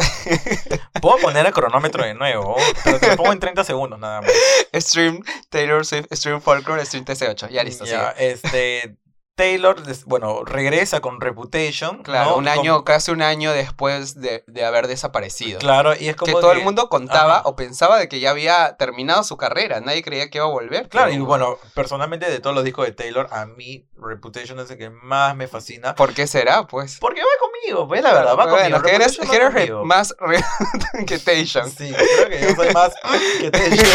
[1.02, 4.32] Puedo poner el cronómetro de nuevo, pero te lo pongo en 30 segundos nada más.
[4.76, 7.50] Stream Taylor Swift, Stream Folklore, Stream TC8.
[7.50, 8.32] Ya listo, Ya, sigue.
[8.34, 8.98] este,
[9.36, 12.04] Taylor, bueno, regresa con Reputation.
[12.04, 12.38] Claro, ¿no?
[12.38, 15.60] un Con- año, casi un año después de, de haber desaparecido.
[15.60, 17.48] Claro, y es que como todo el que- mundo contaba Ajá.
[17.48, 19.80] o pensaba de que ya había terminado su carrera.
[19.80, 20.90] Nadie creía que iba a volver.
[20.90, 24.70] Claro, pero- y bueno, personalmente de todos los discos de Taylor, a mí Reputation es
[24.70, 25.96] el que más me fascina.
[25.96, 26.68] ¿Por qué será?
[26.68, 26.98] Pues.
[27.00, 28.82] Porque va conmigo, pues la verdad, va Bueno, conmigo.
[28.82, 29.86] que eres, Reputation que va eres re- conmigo.
[29.86, 30.44] más re-
[31.08, 31.18] que.
[31.18, 32.94] Sí, creo que yo soy más
[33.40, 33.88] que Taylor.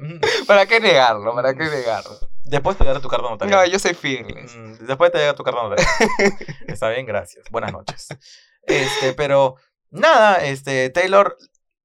[0.46, 1.34] ¿Para qué negarlo?
[1.34, 2.18] ¿Para qué negarlo?
[2.50, 3.56] Después te daré tu carta notaria.
[3.56, 4.56] No, yo soy Fearless.
[4.56, 5.86] Mm, Después te llega tu carta notaria.
[6.66, 7.44] Está bien, gracias.
[7.50, 8.08] Buenas noches.
[8.62, 9.54] Este, pero
[9.90, 11.36] nada, este, Taylor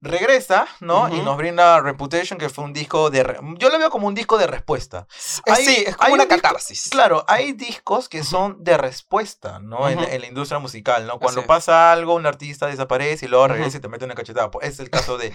[0.06, 1.10] regresa, ¿no?
[1.10, 1.24] Y Ujú.
[1.24, 3.24] nos brinda Reputation, que fue un disco de...
[3.24, 5.08] re- Yo lo veo como un disco de respuesta.
[5.46, 6.90] Hay- sí, es hay como una un disco- catarsis.
[6.90, 9.90] Claro, hay discos que son de respuesta, ¿no?
[9.90, 10.08] En, Ujú.
[10.10, 11.20] en la industria musical, ¿no?
[11.20, 14.50] Cuando Así pasa algo, un artista desaparece y luego regresa y te mete una cachetada.
[14.52, 15.34] Pues es el caso de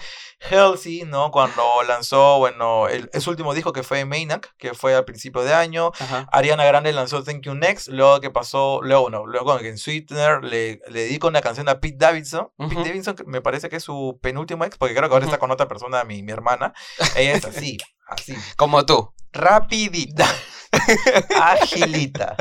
[0.49, 1.31] Halsey, ¿no?
[1.31, 5.53] Cuando lanzó, bueno, el, su último disco que fue Maniac, que fue al principio de
[5.53, 5.91] año.
[6.31, 10.81] Ariana Grande lanzó Thank You Next, luego que pasó, luego no, luego en Sweetener le,
[10.87, 12.49] le dedico una canción a Pete Davidson.
[12.57, 12.75] Pete.
[12.75, 15.67] Davidson me parece que es su penúltimo ex, porque creo que ahora está con otra
[15.67, 16.73] persona, mi, mi hermana.
[17.15, 17.77] Ella es así,
[18.11, 19.13] así, Como tú.
[19.33, 20.25] Rapidita.
[21.41, 22.35] agilita.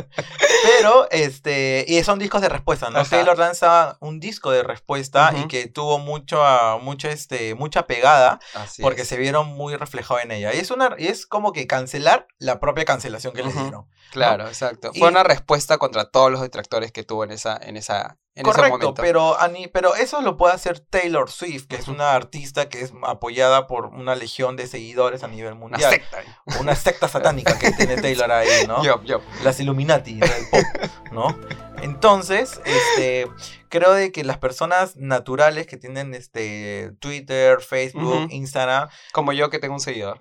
[0.62, 3.00] Pero, este, y son discos de respuesta, ¿no?
[3.00, 3.10] Ajá.
[3.10, 8.38] Taylor lanza un disco de respuesta y que tuvo mucho, ah, mucho, este, mucha pegada
[8.54, 9.08] Así porque es.
[9.08, 10.54] se vieron muy reflejados en ella.
[10.54, 13.60] Y es, una, y es como que cancelar la propia cancelación que le Ujú.
[13.62, 13.86] dieron.
[14.12, 14.90] Claro, exacto.
[14.94, 18.44] Y- Fue una respuesta contra todos los detractores que tuvo en esa, en esa, en
[18.44, 18.94] Correcto, momento.
[18.94, 22.92] pero, Ani- pero eso lo puede hacer Taylor Swift, que es una artista que es
[23.04, 25.90] apoyada por una legión de seguidores a nivel una mundial.
[25.92, 26.18] secta.
[26.58, 28.82] Una secta satánica que tiene Taylor ahí, ¿no?
[28.84, 29.22] Yup, yup.
[29.44, 30.64] Las Illuminati del pop,
[31.12, 31.36] ¿no?
[31.82, 33.28] Entonces, este,
[33.70, 38.26] creo de que las personas naturales que tienen este Twitter, Facebook.
[38.30, 40.20] Instagram, Como yo que tengo un seguidor.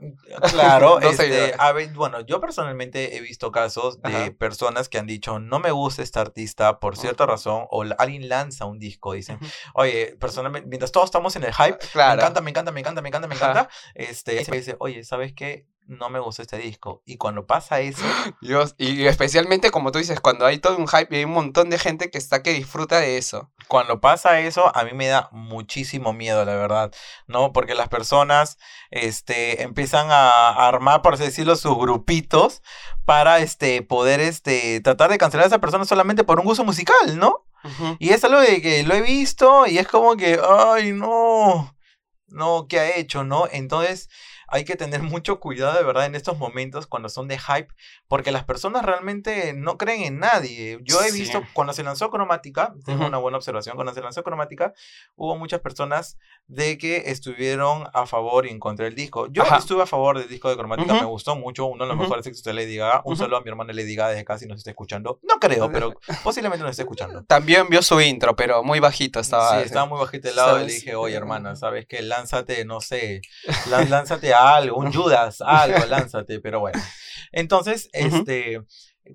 [0.49, 4.31] claro, Dos este, a ver, bueno, yo personalmente he visto casos de Ajá.
[4.37, 8.29] personas que han dicho, no me gusta esta artista por cierta razón, o la- alguien
[8.29, 9.39] lanza un disco, dicen,
[9.73, 12.21] oye, personalmente, mientras todos estamos en el hype, me Claro.
[12.21, 15.65] encanta, me encanta, me encanta, me encanta, me encanta, este, me dice, oye, ¿sabes qué?
[15.89, 17.01] No me gusta este disco.
[17.03, 18.03] Y cuando pasa eso,
[18.41, 21.71] Dios, y especialmente como tú dices, cuando hay todo un hype y hay un montón
[21.71, 23.49] de gente que está que disfruta de eso.
[23.67, 26.93] cuando pasa eso, a mí me da muchísimo miedo, la verdad,
[27.25, 27.53] ¿no?
[27.53, 28.59] Porque las personas,
[28.91, 32.61] este, empiezan a armar, por así decirlo, sus grupitos
[33.05, 37.17] para, este, poder, este, tratar de cancelar a esa persona solamente por un gusto musical,
[37.17, 37.47] ¿no?
[37.97, 41.75] Y es algo de que lo he visto y es como que, ay, no,
[42.27, 43.47] no, ¿qué ha hecho, no?
[43.51, 44.07] Entonces
[44.51, 47.73] hay que tener mucho cuidado, de verdad, en estos momentos cuando son de hype,
[48.07, 50.79] porque las personas realmente no creen en nadie.
[50.83, 51.19] Yo he Sí.
[51.19, 53.07] visto, cuando se lanzó Cromática, tengo Ujú.
[53.07, 54.73] una buena observación, cuando se lanzó Cromática,
[55.15, 59.27] hubo muchas personas de que estuvieron a favor y en contra del disco.
[59.31, 59.57] Yo Ajá.
[59.57, 61.01] estuve a favor del disco de Cromática, Ujú.
[61.01, 62.03] me gustó mucho, uno de los Ujú.
[62.03, 63.01] mejores éxitos de Lady Gaga.
[63.05, 65.19] Un saludo a mi hermana Lady Gaga desde casi nos está escuchando.
[65.23, 67.23] No creo, pero posiblemente nos esté escuchando.
[67.25, 69.57] También vio su intro, pero muy bajito estaba.
[69.59, 72.01] Sí, estaba muy bajito el lado y le dije, oye hermana, ¿sabes qué?
[72.01, 73.21] Lánzate, no sé,
[73.69, 76.79] lá- lánzate algo, un Judas, algo, lánzate, pero bueno.
[77.31, 78.15] Entonces, Ujú.
[78.17, 78.61] este,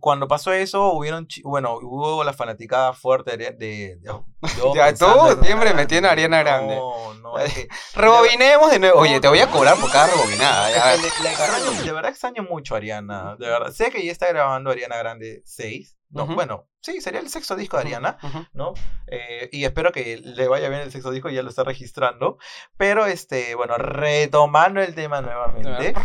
[0.01, 3.51] cuando pasó eso, hubieron, bueno, hubo la fanaticada fuerte de...
[3.53, 4.13] de- de-
[4.59, 5.07] yo Ya, tú
[5.43, 6.75] siempre metiendo a Ariana Grande.
[6.77, 7.67] No, no, es.
[7.95, 9.01] Rebobinemos de nuevo.
[9.01, 10.71] Oye, te voy a cobrar por cada rebobinada.
[10.71, 10.93] es ya.
[10.93, 13.71] que le- le extraño- de verdad extraño mucho a Ariana, de verdad.
[13.73, 17.77] Sé que ya está grabando Ariana Grande 6, no, bueno, sí, sería el sexto disco
[17.77, 18.19] de Ariana.
[18.53, 18.75] ¿no?
[19.09, 22.39] Eh, y espero que le vaya bien el sexto disco, ya lo está registrando.
[22.77, 25.95] Pero, este, bueno, retomando el tema nuevamente.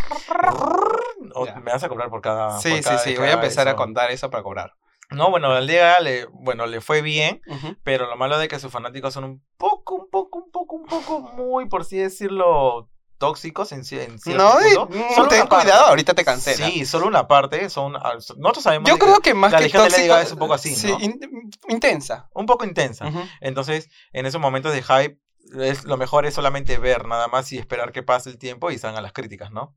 [1.35, 2.59] O me vas a cobrar por cada.
[2.59, 3.15] Sí, por sí, cada sí.
[3.15, 4.73] Voy a empezar a contar eso para cobrar.
[5.11, 7.41] No, bueno, al día le, bueno, le fue bien,
[7.83, 10.85] pero lo malo de que sus fanáticos son un poco, un poco, un poco, un
[10.85, 12.89] poco muy, por así decirlo,
[13.19, 14.89] tóxicos en, en No, punto.
[15.13, 16.65] Solo ten cuidado, ahorita te cancela.
[16.67, 17.69] Sí, solo una parte.
[17.69, 20.25] Son, ah, nosotros sabemos Yo creo que más la que legión de Lady tóxico, Gaga
[20.25, 20.99] es un poco así, sí, ¿no?
[20.99, 21.19] in-
[21.67, 22.29] intensa.
[22.33, 23.05] un poco intensa.
[23.41, 25.19] Entonces, en esos momentos de hype,
[25.61, 28.79] es, lo mejor es solamente ver nada más y esperar que pase el tiempo y
[28.79, 29.75] salgan las críticas, ¿no?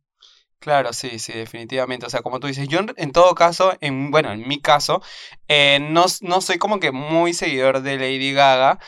[0.59, 2.07] Claro, sí, sí, definitivamente.
[2.07, 5.03] O sea, como tú dices, yo en, en todo caso, en, bueno, en mi caso,
[5.49, 8.79] eh, no, no soy como que muy seguidor de Lady Gaga,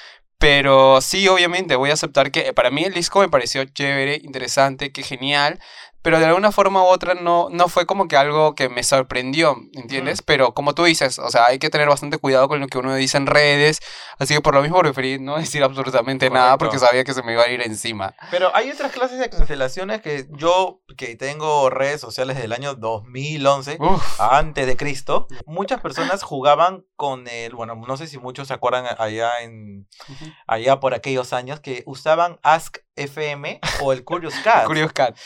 [0.45, 4.21] pero sí, obviamente, voy a aceptar que eh, para mí el disco me pareció chévere,
[4.23, 5.59] interesante, que genial,
[6.05, 9.57] pero de alguna forma u otra no, no fue como que algo que me sorprendió,
[9.73, 10.21] ¿entiendes?
[10.21, 12.95] Pero como tú dices, o sea, hay que tener bastante cuidado con lo que uno
[12.95, 13.81] dice en redes,
[14.19, 16.59] así que por lo mismo preferí no decir absolutamente nada Correcto.
[16.59, 18.15] porque sabía que se me iba a ir encima.
[18.31, 23.79] Pero hay otras clases de cancelaciones que yo, que tengo redes sociales del año 2011,
[23.81, 28.53] Uf, antes de Cristo, muchas personas jugaban con el, bueno, no sé si muchos se
[28.53, 29.89] acuerdan allá en,
[30.47, 34.67] allá por aquellos años, que usaban Ask FM o el Curious Cat.
[34.67, 35.17] Curious Cat.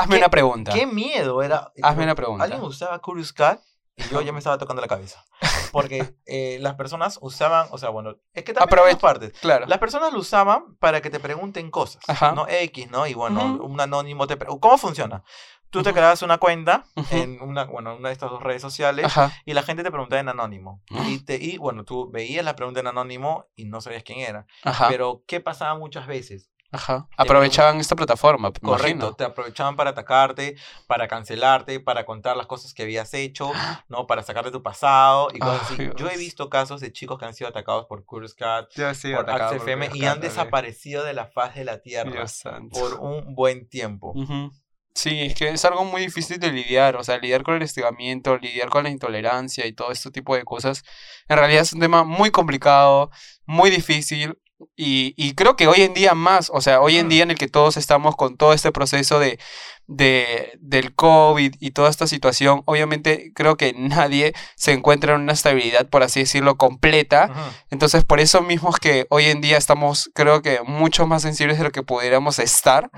[0.00, 0.72] Hazme ¿Qué- una pregunta.
[0.72, 1.72] Qué miedo era.
[1.82, 2.44] Hazme una pregunta.
[2.44, 3.60] Alguien usaba Curious Cat
[3.96, 5.24] y yo ya me estaba tocando la cabeza.
[5.70, 9.32] Porque eh, las personas usaban, o sea, bueno, es que también hay dos partes.
[9.40, 9.66] Claro.
[9.66, 12.32] Las personas lo usaban para que te pregunten cosas, Ajá.
[12.32, 12.46] ¿no?
[12.48, 13.06] X, ¿no?
[13.06, 14.36] Y bueno, un anónimo te...
[14.36, 15.22] ¿Cómo funciona?
[15.70, 19.12] Tú te creabas una cuenta en una, bueno, una de estas dos redes sociales
[19.44, 20.80] y la gente te preguntaba en anónimo.
[21.08, 24.46] Y, te, y bueno, tú veías la pregunta en anónimo y no sabías quién era.
[24.62, 24.86] Ajá.
[24.88, 26.50] Pero, ¿qué pasaba muchas veces?
[26.74, 27.06] Ajá.
[27.16, 29.14] Aprovechaban esta plataforma, me Correcto, imagino.
[29.14, 30.56] te aprovechaban para atacarte,
[30.88, 33.52] para cancelarte, para contar las cosas que habías hecho,
[33.88, 34.08] ¿no?
[34.08, 35.76] Para sacarte tu pasado y cosas así.
[35.78, 38.84] Ay, Yo he visto casos de chicos que han sido atacados por Curious Cat, por
[39.20, 42.26] atacado Axe por FM Curious y han desaparecido de la faz de la tierra
[42.72, 44.10] por un buen tiempo.
[44.16, 44.50] Ujú.
[44.96, 48.36] Sí, es que es algo muy difícil de lidiar, o sea, lidiar con el hostigamiento,
[48.38, 50.84] lidiar con la intolerancia y todo este tipo de cosas.
[51.28, 53.10] En realidad es un tema muy complicado,
[53.44, 54.38] muy difícil
[54.76, 57.38] y, y creo que hoy en día más, o sea, hoy en día en el
[57.38, 59.38] que todos estamos con todo este proceso de,
[59.86, 65.32] de, del COVID y toda esta situación, obviamente creo que nadie se encuentra en una
[65.32, 67.30] estabilidad, por así decirlo, completa.
[67.70, 71.58] Entonces, por eso mismo es que hoy en día estamos, creo que, mucho más sensibles
[71.58, 72.90] de lo que pudiéramos estar.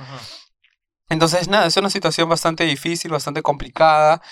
[1.09, 4.23] Entonces, nada, es una situación bastante difícil, bastante complicada.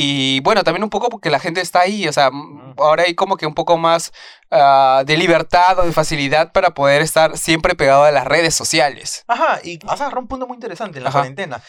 [0.00, 2.30] Y bueno, también un poco porque la gente está ahí, o sea,
[2.76, 4.12] ahora hay como que un poco más
[4.48, 9.24] ah, de libertad o de facilidad para poder estar siempre pegado a las redes sociales.
[9.26, 11.18] Ajá, y has agarrado un punto muy interesante en la Ajá.
[11.18, 11.60] cuarentena.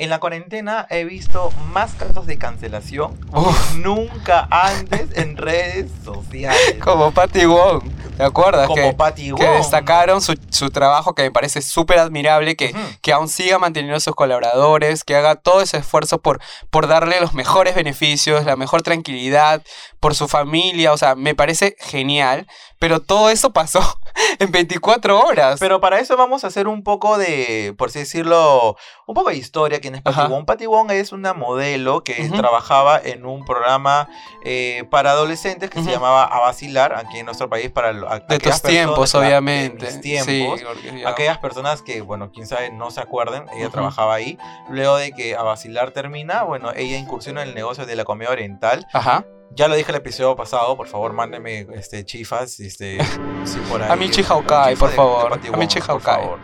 [0.00, 6.76] En la cuarentena he visto más casos de cancelación Uf, nunca antes en redes sociales.
[6.84, 7.82] como Patty Wong,
[8.16, 8.68] ¿te acuerdas?
[8.68, 9.56] Como que, Patty que Wong.
[9.56, 14.00] destacaron su, su trabajo que me parece súper admirable, que, que aún siga manteniendo a
[14.00, 18.82] sus colaboradores, que haga todo ese esfuerzo por, por darle los mejores beneficios, la mejor
[18.82, 19.62] tranquilidad,
[19.98, 22.46] por su familia, o sea, me parece genial,
[22.78, 23.80] pero todo eso pasó
[24.38, 25.58] en 24 horas.
[25.60, 29.36] Pero para eso vamos a hacer un poco de, por así decirlo, un poco de
[29.36, 29.80] historia.
[29.80, 30.02] ¿Quién es.
[30.28, 30.44] Wong?
[30.44, 34.08] Patty Wong es una modelo que trabajaba en un programa
[34.44, 38.20] eh, para adolescentes que se llamaba A Vacilar, aquí en nuestro país, para lo- a-
[38.20, 39.86] de aquellas tus tiempos, personas- obviamente.
[39.86, 40.60] De mis tiempos.
[40.60, 44.38] Sí, Aquellas personas que, bueno, quién sabe, no se acuerden, ella trabajaba ahí.
[44.70, 48.30] Luego de que A Vacilar termina, bueno, ella incursiona en el negocio de la comida
[48.30, 48.86] oriental.
[48.92, 49.24] Ajá.
[49.54, 52.98] Ya lo dije el episodio pasado, por favor, mándenme este, chifas, este,
[53.44, 53.90] si por ahí.
[53.90, 55.32] A Michi un Hawkai, chifa por de favor.
[55.32, 56.22] A por Hawkai.
[56.22, 56.38] favor.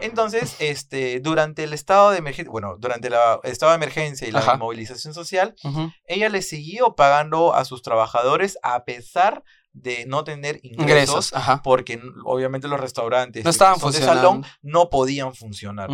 [0.00, 4.40] Entonces, este, durante el estado de emergencia, bueno, durante el estado de emergencia y la
[4.40, 4.56] Ajá.
[4.56, 5.54] movilización social,
[6.06, 11.32] ella le siguió pagando a sus trabajadores a pesar de no tener ingresos,
[11.64, 15.88] porque obviamente los restaurantes No estaban de salón no podían funcionar.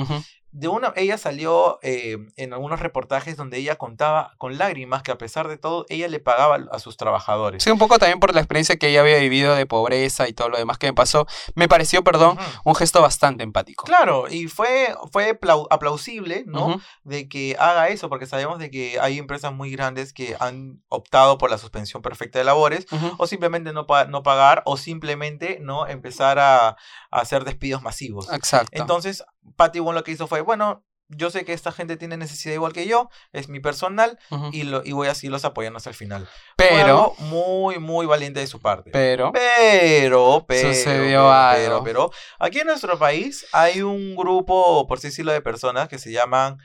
[0.59, 5.18] De una, ella salió eh, en algunos reportajes donde ella contaba con lágrimas que a
[5.18, 7.62] pesar de todo ella le pagaba a sus trabajadores.
[7.62, 10.49] Sí, un poco también por la experiencia que ella había vivido de pobreza y todo
[10.49, 11.27] lo demás que me pasó.
[11.55, 13.85] Me pareció, perdón, un gesto bastante empático.
[13.85, 16.81] Claro, y fue, fue plau- aplausible, ¿no?
[17.05, 21.38] De que haga eso, porque sabemos de que hay empresas muy grandes que han optado
[21.38, 22.87] por la suspensión perfecta de labores,
[23.18, 26.77] o simplemente no, pa- no pagar, o simplemente no empezar a, a
[27.11, 28.29] hacer despidos masivos.
[28.33, 28.71] Exacto.
[28.73, 29.25] Entonces,
[29.56, 32.74] Patty Wong lo que hizo fue, bueno, yo sé que esta gente tiene necesidad igual
[32.74, 34.18] que yo, es mi personal,
[34.52, 36.28] y, lo, y voy a seguirlos apoyando hasta el final.
[36.56, 38.90] Pero, muy, muy valiente de su parte.
[38.90, 41.82] pero, Pero, pero, Sucedió pero, algo.
[41.82, 45.98] pero, pero, aquí en nuestro país hay un grupo, por así decirlo, de personas que
[45.98, 46.58] se llaman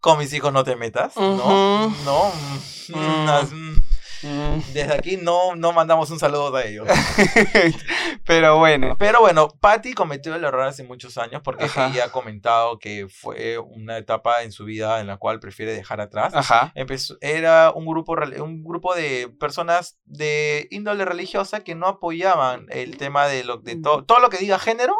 [0.00, 1.88] Con mis hijos no te metas, ¿no?
[2.04, 3.26] No, mm, Mm.
[3.52, 3.82] mm.
[4.22, 6.86] Mm, desde aquí no, no mandamos un saludo a ellos.
[8.24, 8.96] pero bueno.
[8.98, 11.88] Pero bueno, Patty cometió el error hace muchos años porque Ajá.
[11.88, 16.00] ella ha comentado que fue una etapa en su vida en la cual prefiere dejar
[16.00, 16.34] atrás.
[16.34, 16.72] Ajá.
[16.74, 22.96] Empezó, era un grupo, un grupo de personas de índole religiosa que no apoyaban el
[22.96, 24.94] tema de, lo, de to- todo lo que diga género,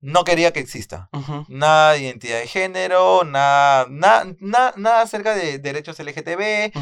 [0.00, 1.08] no quería que exista.
[1.48, 6.72] Nada de identidad de género, nada, nada, nada, nada acerca de derechos LGTB,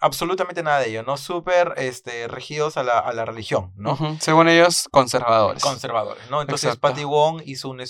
[0.00, 1.16] absolutamente nada de ello, ¿no?
[1.16, 3.96] Súper este, regidos a la, a la religión, ¿no?
[4.20, 5.62] Según ellos, conservadores.
[5.62, 6.40] Conservadores, ¿no?
[6.42, 6.88] Entonces Exacto.
[6.88, 7.82] Patty Wong hizo un,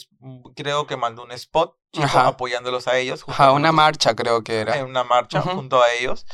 [0.54, 3.24] creo que mandó un spot chico, apoyándolos a ellos.
[3.26, 4.84] Ajá, una marcha creo que en era.
[4.84, 6.26] una marcha junto a ellos.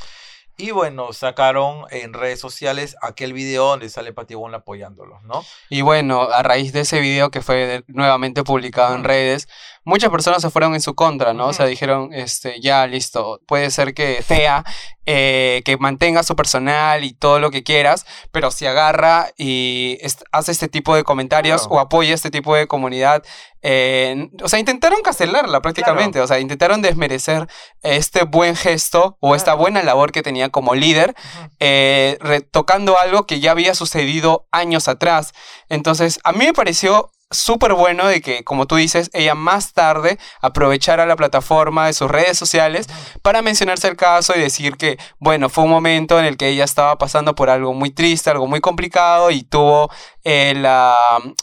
[0.58, 5.44] Y bueno, sacaron en redes sociales aquel video donde sale Patty Wong apoyándolos, ¿no?
[5.70, 9.48] Y bueno, a raíz de ese video que fue nuevamente publicado en redes,
[9.84, 11.46] muchas personas se fueron en su contra, ¿no?
[11.48, 14.64] O sea, dijeron, este, ya, listo, puede ser que sea,
[15.06, 20.22] eh, que mantenga su personal y todo lo que quieras, pero si agarra y est-
[20.30, 21.74] hace este tipo de comentarios Claro.
[21.74, 23.24] o apoya este tipo de comunidad,
[23.62, 27.48] eh, o sea, intentaron cancelarla prácticamente, o sea, intentaron desmerecer
[27.82, 31.14] este buen gesto o esta buena labor que tenía como líder
[31.58, 35.32] eh, retocando algo que ya había sucedido años atrás.
[35.68, 40.18] Entonces, a mí me pareció súper bueno de que, como tú dices, ella más tarde
[40.40, 42.88] aprovechara la plataforma de sus redes sociales
[43.22, 46.64] para mencionarse el caso y decir que, bueno, fue un momento en el que ella
[46.64, 49.90] estaba pasando por algo muy triste, algo muy complicado y tuvo
[50.24, 50.96] eh, la...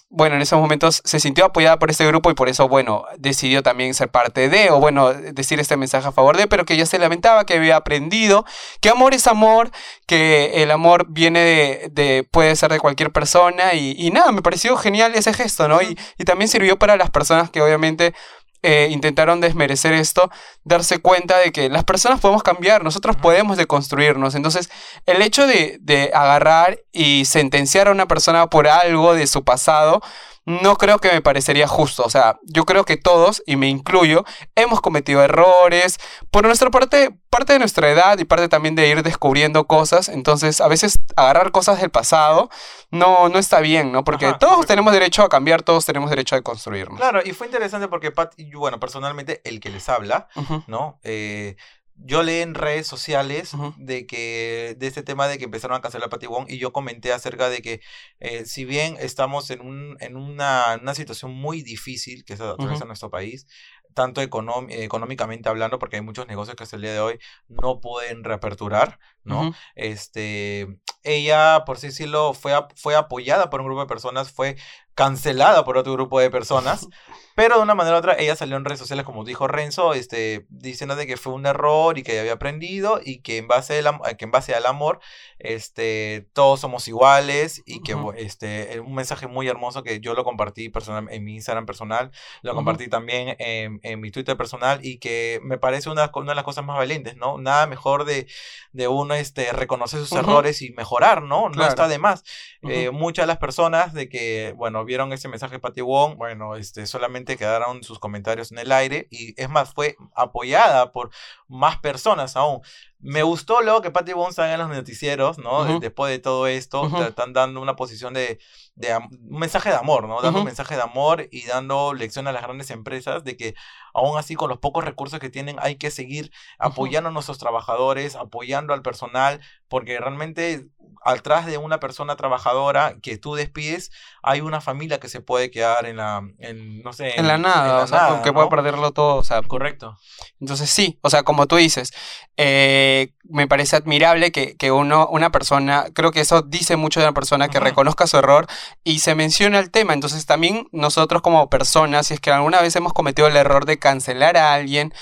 [0.09, 3.61] Bueno, en esos momentos se sintió apoyada por este grupo y por eso, bueno, decidió
[3.61, 6.85] también ser parte de, o bueno, decir este mensaje a favor de, pero que ella
[6.85, 8.45] se lamentaba, que había aprendido,
[8.81, 9.69] que amor es amor,
[10.07, 14.41] que el amor viene de, de- puede ser de cualquier persona y, y nada, me
[14.41, 15.81] pareció genial ese gesto, ¿no?
[15.81, 18.13] Y, y también sirvió para las personas que obviamente
[18.62, 20.30] eh, intentaron desmerecer esto,
[20.63, 24.36] darse cuenta de que las personas podemos cambiar, nosotros podemos deconstruirnos.
[24.36, 24.69] Entonces,
[25.06, 30.02] el hecho de, de agarrar y sentenciar a una persona por algo de su pasado,
[30.49, 32.03] no creo que me parecería justo.
[32.03, 35.99] O sea, yo creo que todos, y me incluyo, hemos cometido errores
[36.31, 40.09] por nuestra parte, parte de nuestra edad y parte también de ir descubriendo cosas.
[40.09, 42.49] Entonces, a veces agarrar cosas del pasado
[42.89, 44.03] no, no está bien, ¿no?
[44.03, 46.97] Porque Ajá, todos tenemos derecho a cambiar, todos tenemos derecho a construirnos.
[46.97, 50.29] Claro, y fue interesante porque Pat, y bueno, personalmente, el que les habla,
[50.65, 50.99] ¿no?
[51.03, 51.57] Eh,
[52.01, 56.09] yo leí en redes sociales de que de este tema de que empezaron a cancelar
[56.09, 57.81] Patty Wong y yo comenté acerca de que
[58.19, 62.85] eh, si bien estamos en, un, en una, una situación muy difícil que se atraviesa
[62.85, 63.47] nuestro país,
[63.93, 68.23] tanto económicamente hablando, porque hay muchos negocios que hasta el día de hoy no pueden
[68.23, 69.54] reaperturar, ¿no?
[69.75, 70.67] Este,
[71.04, 74.56] ella, por así decirlo, fue, fue apoyada por un grupo de personas, fue
[74.95, 76.88] cancelada por otro grupo de personas,
[77.36, 80.45] pero de una manera u otra ella salió en redes sociales, como dijo Renzo, este,
[80.49, 83.88] diciendo de que fue un error y que había aprendido y que en base, al
[83.88, 84.99] am- que en base al amor,
[85.38, 88.10] este, todos somos iguales y que Ujú.
[88.12, 92.12] bu- este, un mensaje muy hermoso que yo lo compartí personal, en mi Instagram personal,
[92.41, 96.35] lo compartí también en, en mi Twitter personal y que me parece una, una de
[96.35, 97.37] las cosas más valientes, ¿no?
[97.37, 98.27] Nada mejor de,
[98.71, 101.49] de uno este, reconocer sus errores y mejorar, ¿no?
[101.49, 101.69] No Claro.
[101.69, 102.23] está de más.
[102.63, 106.55] Eh, muchas de las personas de que, bueno, vieron ese mensaje de Patty Wong, bueno,
[106.55, 111.09] este, solamente quedaron sus comentarios en el aire y es más, fue apoyada por
[111.47, 112.61] más personas aún.
[113.01, 115.79] Me gustó luego que Patty Wong salga en los noticieros, ¿no?
[115.79, 118.39] Después de todo esto, te están dando una posición de,
[118.75, 120.21] de un mensaje de amor, ¿no?
[120.21, 123.55] Dando un mensaje de amor y dando lección a las grandes empresas de que
[123.93, 128.15] aún así con los pocos recursos que tienen hay que seguir apoyando a nuestros trabajadores,
[128.15, 130.67] apoyando al personal, porque realmente
[131.03, 135.85] atrás de una persona trabajadora que tú despides, hay una familia que se puede quedar
[135.85, 138.49] en la, en, no sé, En la nada, la o sea, nada, que puede ¿no?
[138.49, 139.97] perderlo todo, o sea, Correcto.
[140.39, 141.91] Entonces sí, o sea, como tú dices,
[142.38, 142.88] eh,
[143.23, 147.13] me parece admirable que, que uno, una persona, creo que eso dice mucho de una
[147.13, 148.47] persona que reconozca su error
[148.84, 149.93] y se menciona el tema.
[149.93, 153.80] Entonces también nosotros como personas, si es que alguna vez hemos cometido el error de
[153.80, 154.93] cancelar a alguien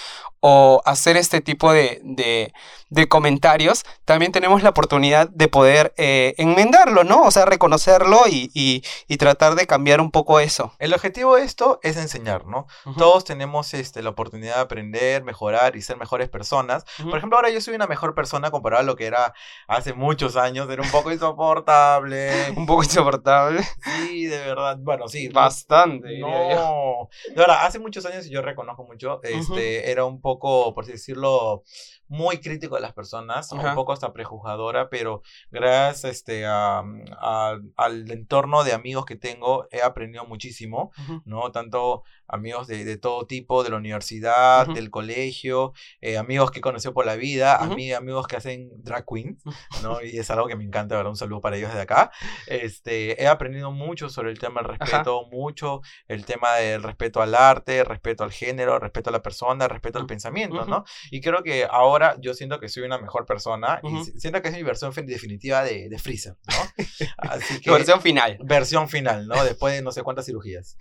[0.49, 2.53] o hacer este tipo de, de-
[2.89, 7.23] de comentarios, también tenemos la oportunidad de poder eh, enmendarlo, ¿no?
[7.23, 10.71] O sea, reconocerlo y, y- y tratar de cambiar un poco eso.
[10.79, 12.65] El objetivo de esto es enseñar, ¿no?
[12.97, 16.85] Todos tenemos este, la oportunidad de aprender, mejorar y ser mejores personas.
[17.03, 19.33] Por ejemplo, ahora yo soy una mejor persona comparado a lo que era
[19.67, 20.69] hace muchos años.
[20.69, 22.31] Era un poco insoportable.
[22.55, 23.61] Un poco insoportable.
[23.83, 24.77] Sí, de verdad.
[24.79, 25.27] Bueno, sí.
[25.29, 26.07] Bastante.
[26.07, 26.55] diría yo.
[26.55, 30.36] No, de verdad, hace muchos años, y yo reconozco mucho, este, era un poco,
[30.73, 31.63] por así decirlo,
[32.07, 33.69] muy crítico de las personas, Ajá.
[33.69, 36.79] un poco hasta prejuzgadora, pero gracias este, a,
[37.19, 41.21] a- al entorno de amigos que tengo, he aprendido muchísimo, Ujú.
[41.25, 41.51] ¿no?
[41.51, 44.73] Tanto amigos de, de todo tipo, de la universidad, Ujú.
[44.75, 47.73] del colegio, eh, amigos que conocí por la vida, Ujú.
[47.73, 49.41] ami- amigos que hacen drag queens,
[49.81, 50.01] ¿no?
[50.01, 51.11] Y es algo que me encanta, ¿verdad?
[51.11, 52.11] Un saludo para ellos desde acá.
[52.47, 54.77] Este, he aprendido mucho sobre el tema del Ajá.
[54.85, 59.67] respeto, mucho el tema del respeto al arte, respeto al género, respeto a la persona,
[59.67, 60.65] respeto al pensamiento.
[60.65, 60.83] ¿no?
[61.11, 64.05] Y creo que ahora yo siento que soy una mejor persona y Ujú.
[64.05, 66.53] si- siento que es mi versión fin- definitiva de, de Freezer, ¿no?
[67.17, 67.71] Así que...
[67.71, 68.37] Versión final.
[68.43, 69.43] versión final, ¿no?
[69.43, 70.77] Después de no sé cuántas cirugías.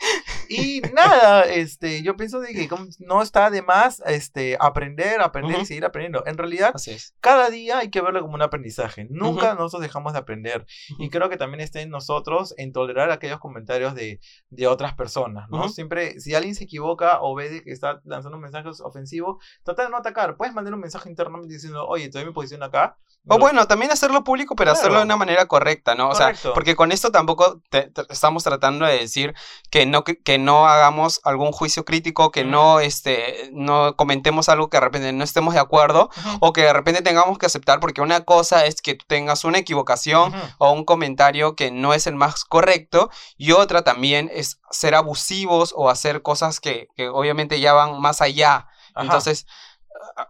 [0.48, 2.68] Y nada, este, yo pienso de que
[3.00, 5.66] no está de más este, aprender, aprender y Ujú.
[5.66, 6.24] seguir aprendiendo.
[6.26, 6.72] En realidad,
[7.20, 9.06] cada día hay que verlo como un aprendizaje.
[9.10, 10.66] Nunca nosotros dejamos de aprender.
[10.98, 15.48] Y creo que también está en nosotros en tolerar aquellos comentarios de, de otras personas,
[15.50, 15.68] ¿no?
[15.68, 19.96] Siempre, si alguien se equivoca o ve que está lanzando mensajes ofensivos, trata de no
[19.96, 20.36] atacar.
[20.36, 22.96] Puedes mandar un mensaje internamente diciendo, oye, doy mi posición acá.
[23.28, 26.10] O bueno, también hacerlo público, pero hacerlo de una manera correcta, ¿no?
[26.10, 29.34] O sea, porque con esto tampoco te- te- estamos tratando de decir
[29.68, 34.70] que no, que, que no hagamos algún juicio crítico, que no, este, no comentemos algo
[34.70, 36.36] que de repente no estemos de acuerdo Ujú.
[36.38, 39.58] o que de repente tengamos que aceptar, porque una cosa es que tú tengas una
[39.58, 40.42] equivocación Ujú.
[40.58, 45.74] o un comentario que no es el más correcto y otra también es ser abusivos
[45.76, 48.68] o hacer cosas que, que obviamente ya van más allá.
[48.94, 49.02] Ajá.
[49.02, 49.46] Entonces,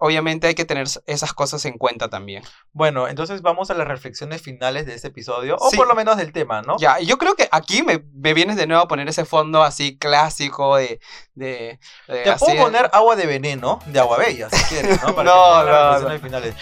[0.00, 2.42] obviamente hay que tener esas cosas en cuenta también.
[2.72, 5.76] Bueno, entonces vamos a las reflexiones finales de este episodio, o Sí.
[5.76, 6.76] por lo menos del tema, ¿no?
[6.78, 9.96] Ya, yo creo que aquí me, me vienes de nuevo a poner ese fondo así
[9.98, 11.00] clásico de...
[11.34, 11.78] de,
[12.08, 15.14] de Te así puedo de- poner agua de veneno de agua bella, si quieres, ¿no?
[15.16, 16.54] Para No, que no, reflexiones finales.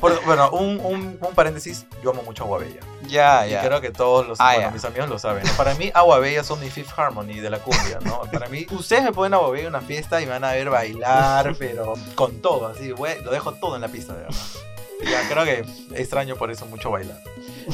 [0.00, 2.80] Por- bueno, un, un, un paréntesis, yo amo mucho agua bella.
[3.02, 3.62] Ya, Y ya.
[3.62, 5.42] creo que todos los, Ah, bueno, mis amigos lo saben.
[5.44, 5.52] ¿no?
[5.54, 8.20] Para mí, Agua Bella son mi Fifth Harmony de la cumbia, ¿no?
[8.30, 10.68] Para mí, ustedes me ponen Agua Bella en una fiesta y me van a ver
[10.68, 12.67] bailar, pero con todo,
[13.24, 14.36] lo dejo todo en la pista, de verdad.
[15.04, 15.64] Ya, creo que
[16.00, 17.18] extraño por eso mucho bailar.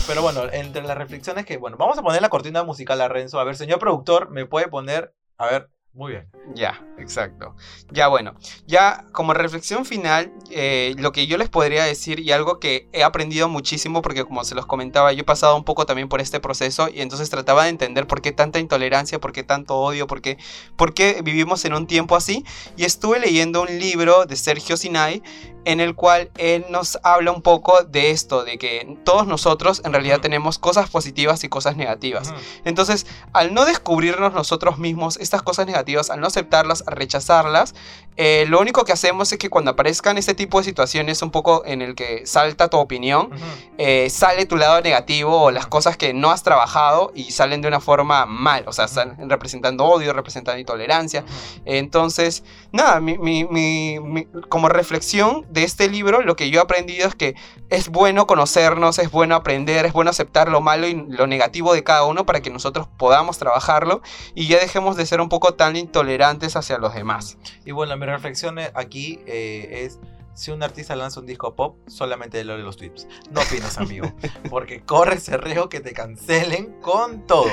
[0.07, 3.41] Pero bueno, entre las reflexiones que, bueno, vamos a poner la cortina musical a Renzo.
[3.41, 5.15] A ver, señor productor, ¿me puede poner?
[5.39, 6.29] A ver, muy bien.
[6.57, 7.55] Ya, exacto.
[7.91, 8.35] Ya bueno,
[8.67, 13.05] ya como reflexión final, eh, lo que yo les podría decir y algo que he
[13.05, 16.41] aprendido muchísimo, porque como se los comentaba, yo he pasado un poco también por este
[16.41, 20.21] proceso y entonces trataba de entender por qué tanta intolerancia, por qué tanto odio, por
[20.21, 20.37] qué,
[20.75, 22.45] por qué vivimos en un tiempo así.
[22.77, 25.23] Y estuve leyendo un libro de Sergio Sinai
[25.65, 29.93] en el cual él nos habla un poco de esto, de que todos nosotros en
[29.93, 32.33] realidad tenemos cosas positivas y cosas negativas.
[32.65, 37.75] Entonces, al no descubrirnos nosotros mismos estas cosas negativas, al no aceptarlas, al rechazarlas,
[38.17, 41.63] eh, lo único que hacemos es que cuando aparezcan este tipo de situaciones un poco
[41.67, 43.31] en el que salta tu opinión,
[43.79, 47.69] eh, sale tu lado negativo o las cosas que no has trabajado y salen de
[47.69, 51.25] una forma mal, o sea, salen representando odio, representando intolerancia.
[51.65, 56.63] Entonces, nada, mi- mi- mi- mi- como reflexión de este libro, lo que yo he
[56.63, 57.35] aprendido es que
[57.71, 61.83] es bueno conocernos, es bueno aprender, es bueno aceptar lo malo y lo negativo de
[61.83, 64.03] cada uno para que nosotros podamos trabajarlo
[64.35, 67.37] y ya dejemos de ser un poco tan intolerantes hacia los demás.
[67.65, 69.99] Y bueno, mi reflexión eh, aquí eh, es,
[70.35, 73.07] si un artista lanza un disco pop, solamente lo de los tweets.
[73.31, 74.13] No opines, amigo,
[74.51, 77.47] porque corre ese riesgo que te cancelen con todo.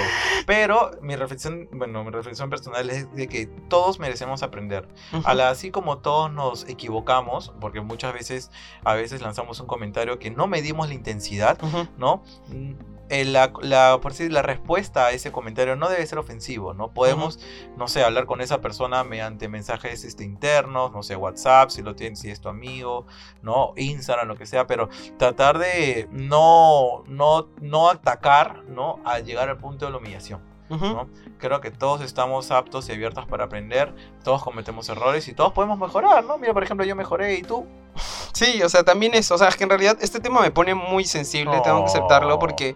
[0.47, 4.87] Pero mi reflexión, bueno, mi reflexión personal es de que todos merecemos aprender.
[5.23, 8.49] A la- así como todos nos equivocamos, porque muchas veces,
[8.83, 11.87] a veces lanzamos un comentario que no medimos la intensidad, Ujú.
[11.97, 12.23] ¿no?
[13.11, 16.93] Eh, La, la, por decir, la respuesta a ese comentario no debe ser ofensivo, ¿no?
[16.93, 17.39] Podemos,
[17.75, 21.93] no sé, hablar con esa persona mediante mensajes este, internos, no sé, WhatsApp, si lo
[21.93, 23.05] tienes, si es tu amigo,
[23.41, 23.73] ¿no?
[23.75, 24.87] Instagram, lo que sea, pero
[25.17, 29.01] tratar de no, no, no atacar, ¿no?
[29.03, 30.50] Al llegar al punto de la humillación.
[31.37, 33.93] Creo que todos estamos aptos y abiertos para aprender,
[34.23, 36.37] todos cometemos errores y todos podemos mejorar, ¿no?
[36.37, 37.65] Mira, por ejemplo, yo mejoré y tú.
[38.33, 40.73] Sí, o sea, también eso, o sea, es que en realidad este tema me pone
[40.73, 42.75] muy sensible, tengo que aceptarlo porque,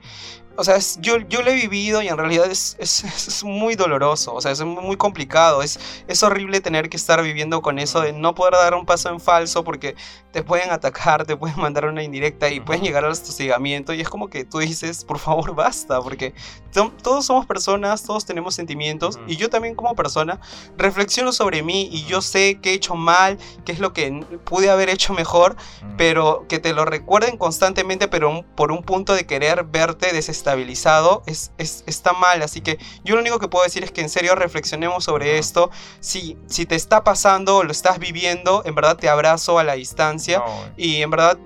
[0.57, 3.75] o sea, es- yo, yo lo he vivido y en realidad es, es, es muy
[3.75, 8.01] doloroso, o sea, es muy, complicado, es, es horrible tener que estar viviendo con eso
[8.01, 9.95] de no poder dar un paso en falso porque
[10.31, 12.87] te pueden atacar, te pueden mandar una indirecta y pueden Ujú.
[12.87, 16.33] llegar al hostigamiento y es como que tú dices, por favor, basta, porque
[16.73, 19.25] to- todos somos personas, todos tenemos sentimientos Ujú.
[19.27, 20.39] y yo también como persona
[20.77, 24.11] reflexiono sobre mí y yo sé qué he hecho mal, qué es lo que
[24.45, 25.55] pude haber hecho mejor,
[25.97, 30.13] pero que te lo recuerden constantemente, pero un- por un punto de querer verte
[30.45, 32.41] desestabilizado, es, es- está mal.
[32.41, 35.69] Así que yo lo único que puedo decir es que en serio reflexionemos sobre esto.
[35.99, 39.73] Si, si te está pasando o lo estás viviendo, en verdad te abrazo a la
[39.73, 40.45] distancia No,
[40.77, 41.37] y en verdad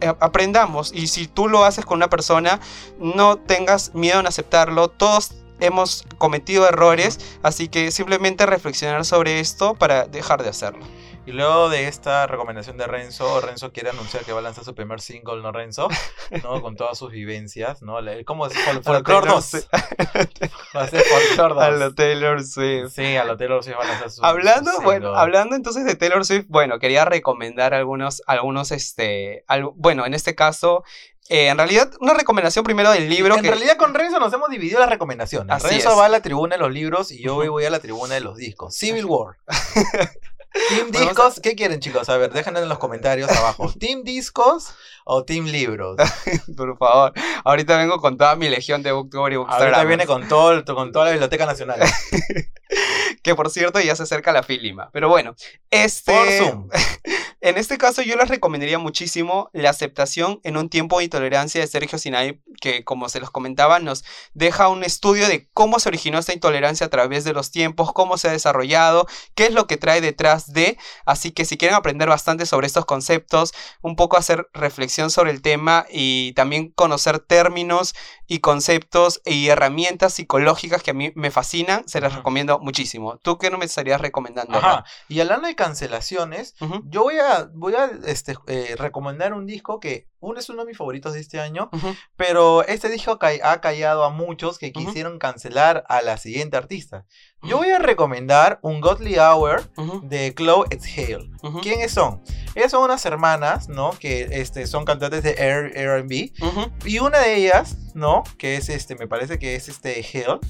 [0.00, 0.92] eh, aprendamos.
[0.94, 2.60] Y si tú lo haces con una persona,
[2.98, 4.88] no tengas miedo en aceptarlo.
[4.88, 10.84] Todos hemos cometido errores, así que simplemente reflexionar sobre esto para dejar de hacerlo.
[11.26, 14.76] Y luego de esta recomendación de Renzo, Renzo quiere anunciar que va a lanzar su
[14.76, 15.88] primer single, ¿no, Renzo?
[16.44, 16.62] ¿No?
[16.62, 17.96] Con todas sus vivencias, ¿no?
[18.24, 18.54] ¿Cómo es?
[18.54, 19.44] Fol- Folklore Taylor 2.
[19.44, 19.66] Swift.
[20.76, 21.62] Va a ser Folklore 2.
[21.64, 22.92] A lo Taylor Swift.
[22.94, 25.96] Sí, a lo Taylor Swift va a lanzar su Hablando, su bueno, hablando entonces de
[25.96, 30.84] Taylor Swift, bueno, quería recomendar algunos, algunos, este, al- bueno, en este caso,
[31.28, 33.48] eh, en realidad, una recomendación primero del libro en que...
[33.50, 35.56] realidad con Renzo nos hemos dividido las recomendaciones.
[35.56, 35.98] Así Renzo es.
[35.98, 38.36] va a la tribuna de los libros y yo voy a la tribuna de los
[38.36, 38.76] discos.
[38.76, 39.38] Civil War.
[40.68, 42.08] Team Discos, ¿qué quieren chicos?
[42.08, 43.72] A ver, déjenlo en los comentarios abajo.
[43.78, 45.96] ¿Team Discos o Team Libros?
[46.56, 47.12] Por favor.
[47.44, 51.06] Ahorita vengo con toda mi legión de Booktuber y Ahorita viene con, todo, con toda
[51.06, 51.80] la Biblioteca Nacional.
[53.22, 54.90] Que por cierto ya se acerca la Filima.
[54.92, 55.34] Pero bueno,
[55.70, 56.12] este...
[56.12, 56.68] Por Zoom.
[57.46, 61.68] En este caso yo les recomendaría muchísimo La aceptación en un tiempo de intolerancia de
[61.68, 66.18] Sergio Sinai, que como se los comentaba nos deja un estudio de cómo se originó
[66.18, 69.76] esta intolerancia a través de los tiempos, cómo se ha desarrollado, qué es lo que
[69.76, 70.76] trae detrás de.
[71.04, 75.40] Así que si quieren aprender bastante sobre estos conceptos, un poco hacer reflexión sobre el
[75.40, 77.94] tema y también conocer términos
[78.26, 83.18] y conceptos y herramientas psicológicas que a mí me fascinan, se las recomiendo muchísimo.
[83.18, 84.58] ¿Tú qué no me estarías recomendando?
[84.58, 84.84] Ajá.
[85.08, 90.08] Y hablando de cancelaciones, yo voy a, voy a este, eh, recomendar un disco que
[90.20, 91.94] uno es uno de mis favoritos de este año, ujú.
[92.16, 97.04] pero este disco ca- ha callado a muchos que quisieron cancelar a la siguiente artista.
[97.42, 99.70] Yo voy a recomendar un Godly Hour
[100.02, 101.30] de Chloe Exhale.
[101.62, 102.20] ¿Quiénes son?
[102.56, 103.90] Ellas son unas hermanas, ¿no?
[104.00, 106.32] Que este, son cantantes de R&B.
[106.84, 108.24] Y una de ellas, ¿no?
[108.38, 110.40] Que es este, me parece que es este Hale.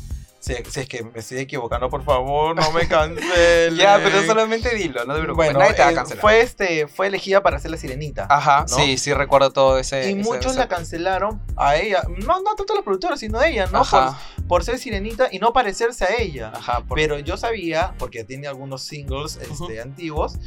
[0.47, 3.75] Si, si es que me estoy equivocando, por favor, no me cancelen.
[3.77, 5.35] Ya, pero solamente dilo, no te preocupes.
[5.53, 6.21] Bueno, Nadie te va a eh, cancelar.
[6.21, 8.27] fue, este, fue elegida para ser la sirenita.
[8.31, 8.69] Ajá, ¿no?
[8.69, 10.09] sí, sí recuerdo todo ese.
[10.11, 12.03] y ese- muchos ese- la cancelaron a ella.
[12.25, 13.81] No, no tanto los productores, sino ella, ¿no?
[13.81, 16.53] Ajá, Por, por ser sirenita y no parecerse a ella.
[16.55, 16.83] ajá.
[16.87, 20.39] por- Pero yo sabía, porque tiene algunos singles este, antiguos,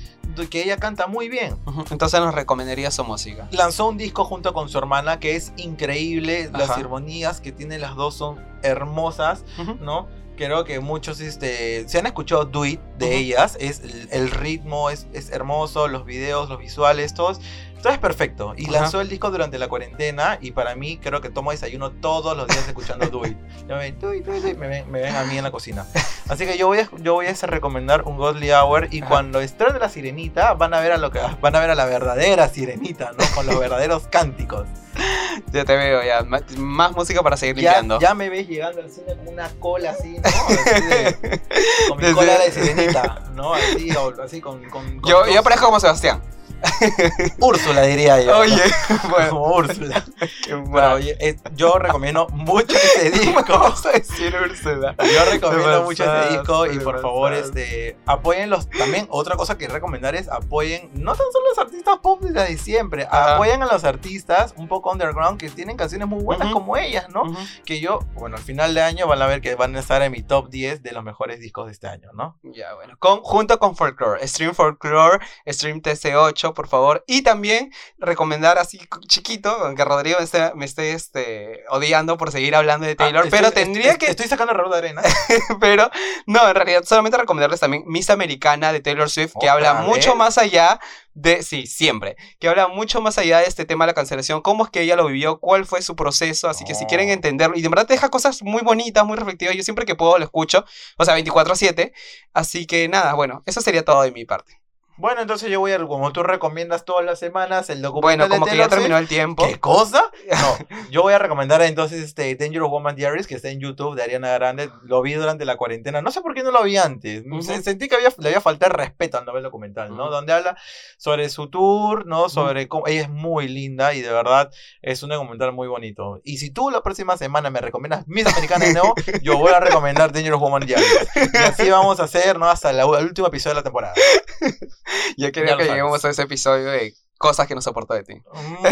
[0.50, 1.58] que ella canta muy bien.
[1.92, 3.50] Entonces nos recomendaría su música.
[3.52, 6.50] Lanzó un disco junto con su hermana que es increíble.
[6.54, 9.44] Las armonías que tienen las dos son hermosas.
[9.80, 10.08] ¿no?
[10.38, 13.58] Creo que muchos este, se han escuchado Do It de ellas.
[13.60, 17.42] Es, el, el ritmo es, es hermoso, los videos, los visuales, todos.
[17.82, 18.54] Todo es perfecto.
[18.58, 20.38] Y lanzó el disco durante la cuarentena.
[20.42, 23.38] Y para mí, creo que tomo desayuno todos los días escuchando Do It.
[23.68, 25.86] Me ven, "Do It, Do It", me ven, me ven a mí en la cocina.
[26.28, 28.90] Así que yo voy a, yo voy a recomendar un Godly Hour.
[28.92, 29.10] Y Ajá.
[29.10, 31.86] cuando estrene la sirenita, van a ver a lo que van a ver a la
[31.86, 33.24] verdadera sirenita, ¿no?
[33.36, 34.68] Con los verdaderos cánticos.
[35.54, 36.24] Ya te veo, ya.
[36.58, 38.00] Más música para seguir Ya, limpiando.
[38.00, 40.28] ya me ves llegando al cine con una cola así, ¿no?
[40.28, 41.42] Así de-
[41.90, 43.54] con mi Desde- cola de sirenita, ¿no?
[43.54, 46.22] Así, o- así con, con, con Yo, dos- yo parezco como Sebastián.
[47.40, 48.38] Úrsula diría yo.
[48.40, 48.62] Oye,
[49.10, 50.04] bueno, Como Úrsula.
[50.46, 51.18] qué Bueno, oye,
[51.56, 53.44] yo recomiendo mucho este disco.
[53.48, 54.96] Vamos a decir Úrsula.
[54.98, 58.70] Yo recomiendo mucho este disco y por favor, este, apóyenlos.
[58.70, 63.06] También otra cosa que recomendar es apoyen, no tan solo los artistas pop de siempre,
[63.06, 63.36] Ajá.
[63.36, 67.24] apoyen a los artistas un poco underground que tienen canciones muy buenas como ellas, ¿no?
[67.66, 70.12] Que yo, bueno, al final de año van a ver que van a estar en
[70.12, 72.38] mi top 10 de los mejores discos de este año, ¿no?
[72.44, 72.96] Ya, bueno.
[73.00, 74.26] Con, junto con Folklore.
[74.28, 77.04] Stream Folklore, Stream TC8, por favor.
[77.08, 82.56] Y también recomendar así chiquito, aunque Rodrigo me esté, me esté este, odiando por seguir
[82.56, 84.08] hablando de Taylor, Ah, pero estoy- tendría est- que...
[84.08, 85.02] Estoy sacando el reloj de arena.
[85.60, 85.90] pero
[86.26, 89.88] no, en realidad solamente recomendarles también Miss Americana de Taylor Swift, que ¿Otra habla vez?
[89.88, 90.80] mucho más allá
[91.14, 94.64] de, sí, siempre, que habla mucho más allá de este tema de la cancelación, cómo
[94.64, 96.88] es que ella lo vivió, cuál fue su proceso, así que si Oh.
[96.88, 99.96] quieren entenderlo, y de verdad te deja cosas muy bonitas, muy reflectivas, yo siempre que
[99.96, 100.64] puedo lo escucho,
[100.98, 101.92] o sea, 24/7,
[102.34, 104.62] así que nada, bueno, eso sería todo de mi parte.
[105.00, 108.30] Bueno, entonces yo voy a, como tú recomiendas todas las semanas, el documental Bueno, de
[108.30, 109.48] como que Taylor ya terminó el tiempo.
[109.48, 110.04] ¿Qué cosa?
[110.30, 110.58] No,
[110.92, 114.34] yo voy a recomendar entonces este Dangerous Woman Diaries, que está en YouTube de Ariana
[114.34, 114.70] Grande.
[114.84, 116.02] Lo vi durante la cuarentena.
[116.02, 117.24] No sé por qué no lo vi antes.
[117.26, 117.42] Ujú.
[117.42, 120.04] Se- Sentí que había, le había faltado respeto al novel documental, ¿no?
[120.04, 120.12] Ujú.
[120.12, 120.58] Donde habla
[120.98, 122.28] sobre su tour, ¿no?
[122.30, 122.88] Sobre cómo.
[122.88, 126.20] Ella es muy linda y de verdad es un documental muy bonito.
[126.24, 129.60] Y si tú la próxima semana me recomiendas Miss Americana de nuevo, yo voy a
[129.60, 131.08] recomendar Dangerous Woman Diaries.
[131.34, 132.50] Y así vamos a hacer, ¿no?
[132.50, 133.94] Hasta la- el último episodio de la temporada.
[135.18, 138.14] Yo lo que lleguemos a ese episodio de cosas que no soporto de ti.
[138.34, 138.66] Mm,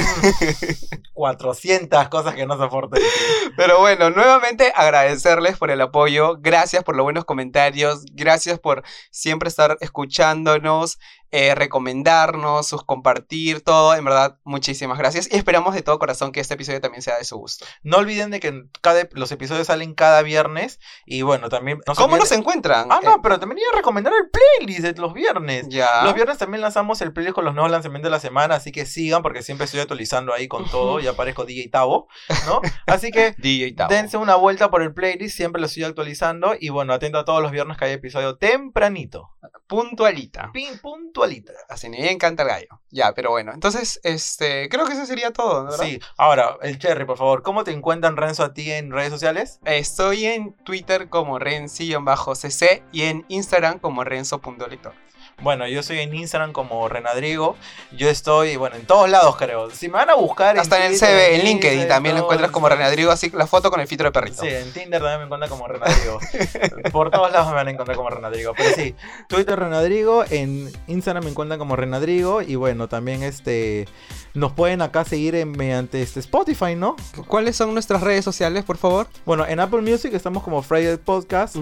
[1.13, 2.95] 400 cosas que no soporto.
[2.95, 3.07] de ti.
[3.57, 9.49] Pero bueno, nuevamente agradecerles por el apoyo, gracias por los buenos comentarios, gracias por siempre
[9.49, 10.97] estar escuchándonos,
[11.32, 16.39] eh, recomendarnos, sus compartir, todo, en verdad, muchísimas gracias y esperamos de todo corazón que
[16.39, 17.65] este episodio también sea de su gusto.
[17.84, 21.80] No olviden de que cada, los episodios salen cada viernes y bueno, también...
[21.86, 22.88] no ¿Cómo nos encuentran?
[22.91, 25.67] Ah, no, Eh, pero también iba a recomendar el playlist de los viernes.
[25.69, 26.03] ya.
[26.03, 28.86] Los viernes también lanzamos el playlist con los nuevos lanzamientos de la semana, así que
[28.86, 32.07] sigan porque siempre estoy actualizando ahí con todo, ya aparezco DJ Tavo,
[32.45, 32.61] ¿no?
[32.86, 33.93] Así que DJ Tavo.
[33.93, 37.41] dense una vuelta por el playlist, siempre lo estoy actualizando y bueno, atento a todos
[37.41, 39.32] los viernes que hay episodio tempranito,
[39.67, 40.51] Puntualita.
[40.53, 41.53] pin puntualita.
[41.69, 42.81] Así me encanta el gallo.
[42.89, 45.71] Ya, pero bueno, entonces, este, creo que eso sería todo.
[45.73, 49.59] Sí, ahora, el Cherry, por favor, ¿cómo te encuentran Renzo a ti en redes sociales?
[49.65, 54.93] Estoy en Twitter como Renzi-cc y en Instagram como renzo.lector.
[55.39, 57.55] Bueno, yo soy en Instagram como Renadrigo.
[57.91, 59.69] Yo estoy, bueno, en todos lados creo.
[59.69, 62.67] Si me van a buscar Hasta en el CV, en LinkedIn también lo encuentras como.
[62.69, 64.41] Renadrigo, así la foto con el filtro de perrito.
[64.41, 66.19] Sí, en Tinder también me encuentran como Renadrigo.
[66.91, 68.53] Por todos lados me van a encontrar como Renadrigo.
[68.57, 68.95] Pero sí,
[69.29, 72.41] Twitter Renadrigo, en Instagram me encuentran como Renadrigo.
[72.41, 73.88] Y bueno, también este
[74.33, 76.95] nos pueden acá seguir en- mediante este Spotify, ¿no?
[77.27, 79.07] ¿Cuáles son nuestras redes sociales, por favor?
[79.25, 81.55] Bueno, en Apple Music estamos como Friday Podcast.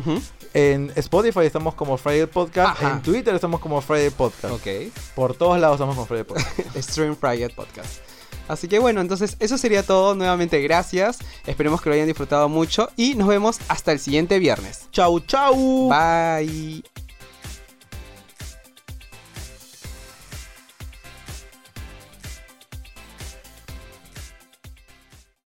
[0.54, 2.78] En Spotify estamos como Friday Podcast.
[2.82, 2.92] Ajá.
[2.94, 4.54] En Twitter estamos como Friday Podcast.
[4.54, 4.68] Ok.
[5.16, 6.76] Por todos lados estamos como Friday Podcast.
[6.78, 8.02] Stream Friday Podcast.
[8.48, 10.16] Así que bueno, entonces eso sería todo.
[10.16, 11.20] Nuevamente gracias.
[11.46, 14.88] Esperemos que lo hayan disfrutado mucho y nos vemos hasta el siguiente viernes.
[14.92, 15.90] chau, chau.
[15.90, 17.05] Bye.